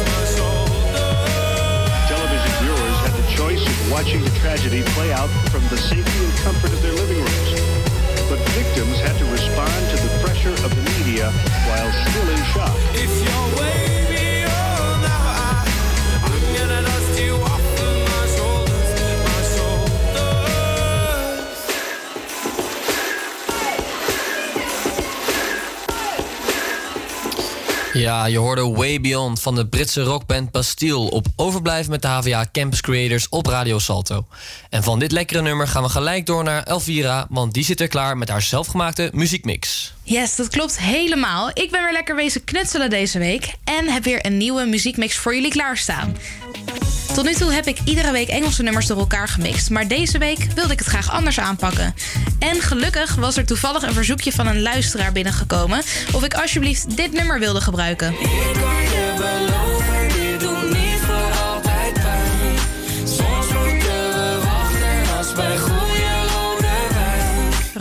[0.00, 0.96] my shoulders.
[2.08, 6.32] Television viewers had the choice of watching the tragedy play out from the safety and
[6.40, 7.52] comfort of their living rooms.
[8.30, 10.15] But victims had to respond to the
[10.46, 11.30] pressure of the media
[11.66, 14.15] while still in shock.
[27.96, 32.46] Ja, je hoorde Way Beyond van de Britse rockband Bastille op Overblijven met de HVA
[32.52, 34.26] Campus Creators op Radio Salto.
[34.70, 37.88] En van dit lekkere nummer gaan we gelijk door naar Elvira, want die zit er
[37.88, 39.94] klaar met haar zelfgemaakte muziekmix.
[40.02, 41.50] Yes, dat klopt helemaal.
[41.52, 45.34] Ik ben weer lekker wezen knutselen deze week en heb weer een nieuwe muziekmix voor
[45.34, 46.16] jullie klaarstaan.
[47.16, 50.46] Tot nu toe heb ik iedere week Engelse nummers door elkaar gemixt, maar deze week
[50.54, 51.94] wilde ik het graag anders aanpakken.
[52.38, 55.82] En gelukkig was er toevallig een verzoekje van een luisteraar binnengekomen
[56.12, 58.12] of ik alsjeblieft dit nummer wilde gebruiken.
[58.12, 58.28] Ik
[58.60, 59.85] kan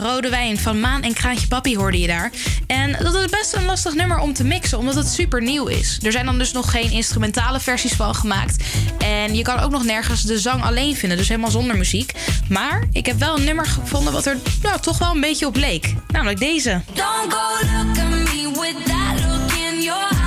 [0.06, 2.32] Rode wijn van Maan en Kraantje Papi hoorde je daar.
[2.68, 6.00] En dat is best een lastig nummer om te mixen, omdat het super nieuw is.
[6.02, 8.64] Er zijn dan dus nog geen instrumentale versies van gemaakt.
[8.98, 12.12] En je kan ook nog nergens de zang alleen vinden, dus helemaal zonder muziek.
[12.50, 15.56] Maar ik heb wel een nummer gevonden wat er nou, toch wel een beetje op
[15.56, 15.94] leek.
[16.08, 16.82] Namelijk deze.
[16.94, 20.24] Don't go look at me with that look in your eye.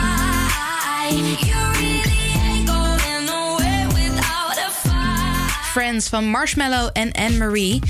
[5.71, 7.81] Friends van Marshmallow en Anne-Marie.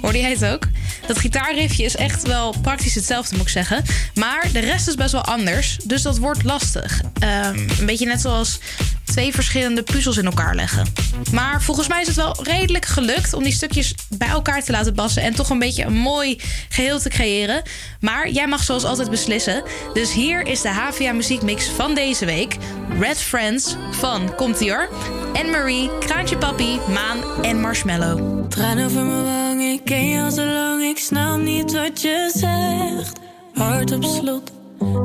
[0.00, 0.62] Hoorde jij het ook?
[1.06, 3.84] Dat gitaarriffje is echt wel praktisch hetzelfde, moet ik zeggen.
[4.14, 7.00] Maar de rest is best wel anders, dus dat wordt lastig.
[7.20, 8.58] Ehm, een beetje net zoals
[9.04, 10.86] twee verschillende puzzels in elkaar leggen.
[11.32, 14.94] Maar volgens mij is het wel redelijk gelukt om die stukjes bij elkaar te laten
[14.94, 17.62] passen en toch een beetje een mooi geheel te creëren.
[18.00, 19.62] Maar jij mag zoals altijd beslissen.
[19.92, 22.56] Dus hier is de HVA muziekmix van deze week.
[23.00, 24.88] Red Friends van, komt ie hoor,
[25.32, 28.48] Anne-Marie, Kraantje Papi, Maan en Marshmallow.
[28.48, 32.30] Traan over mijn wang, ik ken je al zo lang, ik snap niet wat je
[32.34, 33.18] zegt.
[33.54, 34.52] Hart op slot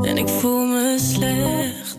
[0.02, 1.98] en ik voel me slecht.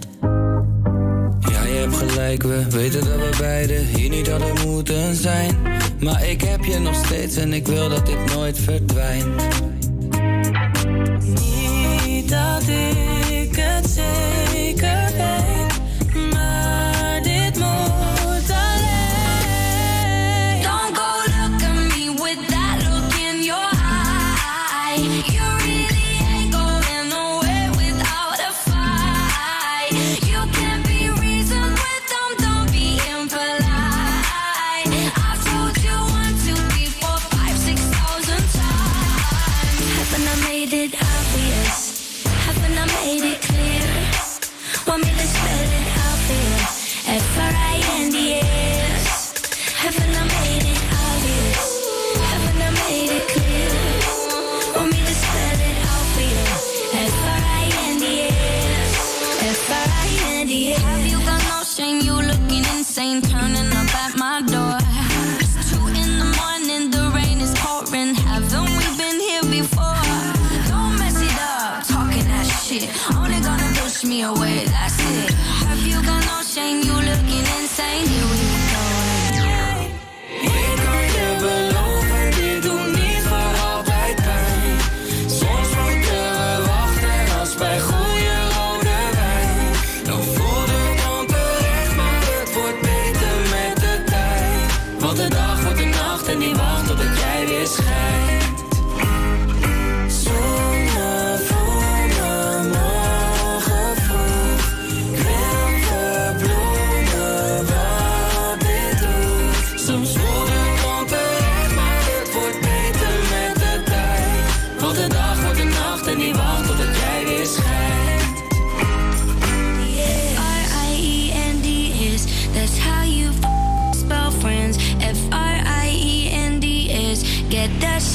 [1.50, 5.56] Ja, je hebt gelijk, we weten dat we beiden hier niet hadden moeten zijn.
[6.00, 9.42] Maar ik heb je nog steeds en ik wil dat dit nooit verdwijnt.
[12.06, 14.33] Niet dat ik het zeker
[74.24, 75.30] me away, that's it.
[75.68, 76.80] Have you got no shame?
[76.82, 78.06] You looking insane?
[78.12, 78.38] Here we
[78.72, 78.84] go.
[80.42, 84.76] Ik kan je beloven, dit doet niet voor altijd pijn.
[85.26, 89.72] Soms moeten we wachten als bij goede rode wijn.
[90.04, 95.00] Dan voelt het onterecht, maar het wordt beter met de tijd.
[95.00, 98.53] Want de dag wordt de nacht en die wacht totdat jij weer schijnt.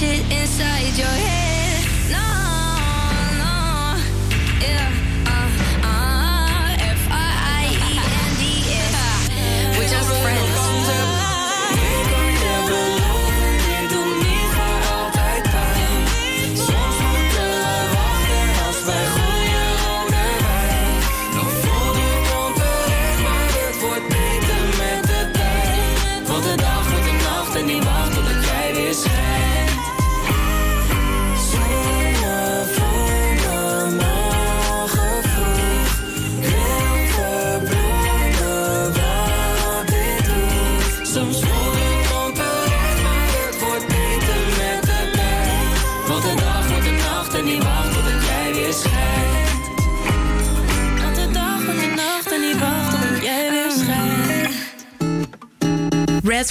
[0.01, 0.38] it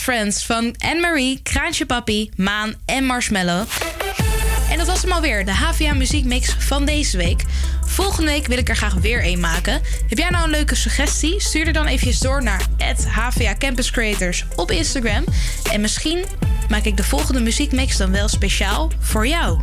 [0.01, 3.67] Friends van Anne-Marie, Kraantje Papi, Maan en Marshmallow.
[4.71, 7.43] En dat was hem alweer, de HVA muziekmix van deze week.
[7.87, 9.81] Volgende week wil ik er graag weer een maken.
[10.09, 11.41] Heb jij nou een leuke suggestie?
[11.41, 12.67] Stuur er dan eventjes door naar
[13.09, 15.25] HVA Campus Creators op Instagram.
[15.73, 16.25] En misschien
[16.69, 19.61] maak ik de volgende muziekmix dan wel speciaal voor jou.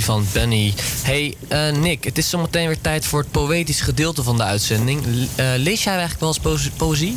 [0.00, 0.72] Van Benny.
[1.02, 5.04] Hey eh, Nick, het is zometeen weer tijd voor het poëtische gedeelte van de uitzending.
[5.34, 7.16] Eh, lees jij eigenlijk wel eens poëzie-?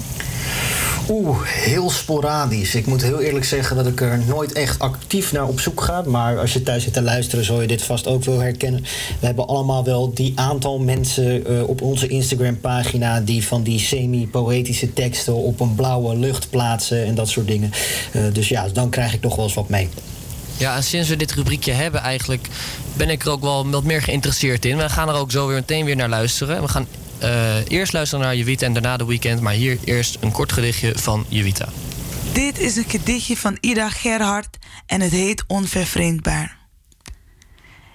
[1.09, 2.75] Oeh, heel sporadisch.
[2.75, 6.01] Ik moet heel eerlijk zeggen dat ik er nooit echt actief naar op zoek ga.
[6.05, 8.81] Maar als je thuis zit te luisteren, zal je dit vast ook wel herkennen.
[9.19, 13.21] We hebben allemaal wel die aantal mensen eh, op onze Instagram-pagina...
[13.21, 17.71] die van die semi-poëtische teksten op een blauwe lucht plaatsen en dat soort dingen.
[18.33, 19.89] Dus ja, dan krijg ik toch wel eens wat mee.
[20.57, 22.47] Ja, en sinds we dit rubriekje hebben eigenlijk...
[22.93, 24.77] ben ik er ook wel wat meer geïnteresseerd in.
[24.77, 26.61] We gaan er ook zo weer meteen weer naar luisteren.
[26.61, 26.87] We gaan
[27.17, 29.41] eh, eerst luisteren naar Jevita en daarna de weekend.
[29.41, 31.69] Maar hier eerst een kort gedichtje van Jevita.
[32.33, 36.57] Dit is een gedichtje van Ida Gerhard en het heet Onvervreemdbaar.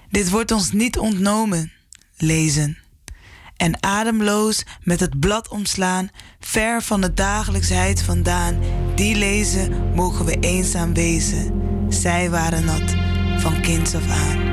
[0.09, 1.71] Dit wordt ons niet ontnomen,
[2.17, 2.77] lezen.
[3.57, 6.09] En ademloos met het blad omslaan,
[6.39, 8.59] ver van de dagelijksheid vandaan,
[8.95, 11.60] die lezen mogen we eenzaam wezen.
[11.93, 12.95] Zij waren nat
[13.37, 14.50] van kinds af aan.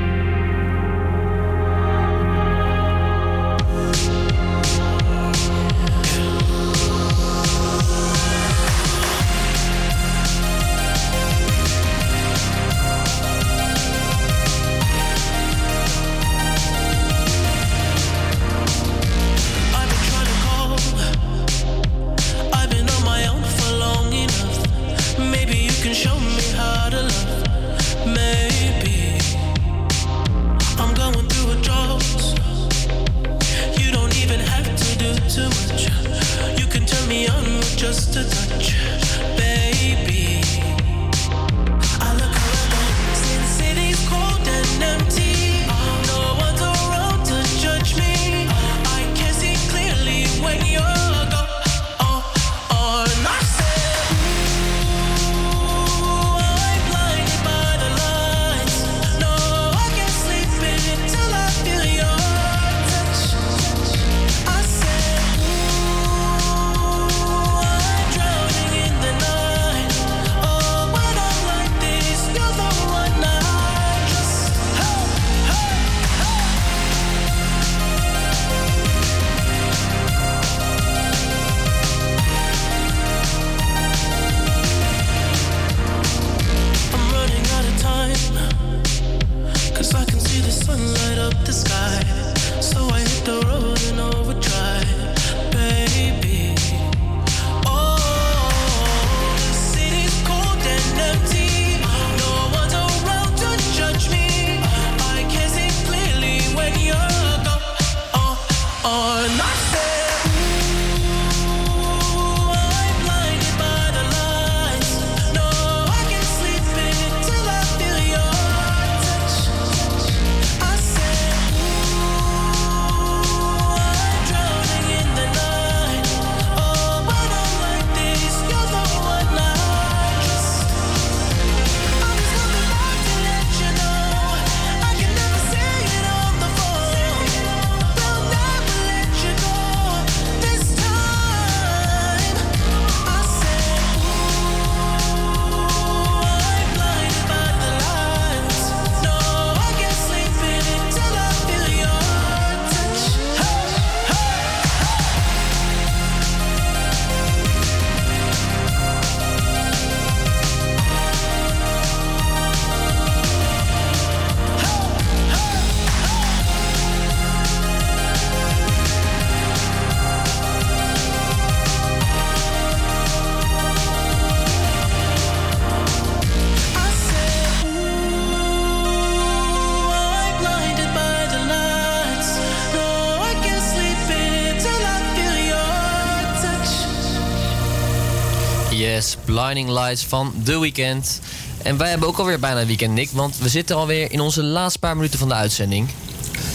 [189.49, 191.19] Blinding Lights van de weekend
[191.63, 194.79] En wij hebben ook alweer bijna weekend, Nick, want we zitten alweer in onze laatste
[194.79, 195.89] paar minuten van de uitzending.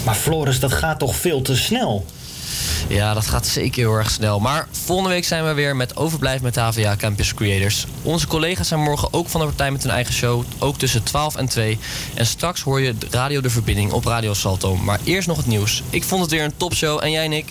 [0.05, 2.07] Maar Floris, dat gaat toch veel te snel?
[2.89, 4.41] Ja, dat gaat zeker heel erg snel.
[4.41, 7.87] Maar volgende week zijn we weer met Overblijf met HVA Campus Creators.
[8.03, 10.45] Onze collega's zijn morgen ook van de partij met hun eigen show.
[10.59, 11.79] Ook tussen 12 en 2.
[12.15, 14.77] En straks hoor je Radio De Verbinding op Radio Salto.
[14.77, 15.83] Maar eerst nog het nieuws.
[15.91, 17.03] Ik vond het weer een topshow.
[17.03, 17.49] En jij, Nick?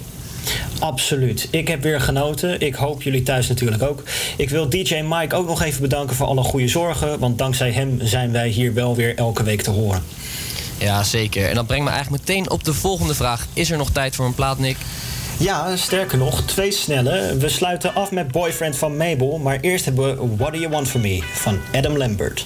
[0.83, 1.47] Absoluut.
[1.51, 2.59] Ik heb weer genoten.
[2.59, 4.03] Ik hoop jullie thuis natuurlijk ook.
[4.37, 7.19] Ik wil DJ Mike ook nog even bedanken voor alle goede zorgen.
[7.19, 10.03] Want dankzij hem zijn wij hier wel weer elke week te horen.
[10.77, 11.49] Ja, zeker.
[11.49, 13.47] En dat brengt me eigenlijk meteen op de volgende vraag.
[13.53, 14.77] Is er nog tijd voor een plaat, Nick?
[15.39, 17.37] Ja, sterker nog, twee snelle.
[17.37, 19.37] We sluiten af met Boyfriend van Mabel.
[19.37, 22.45] Maar eerst hebben we What Do You Want From Me van Adam Lambert.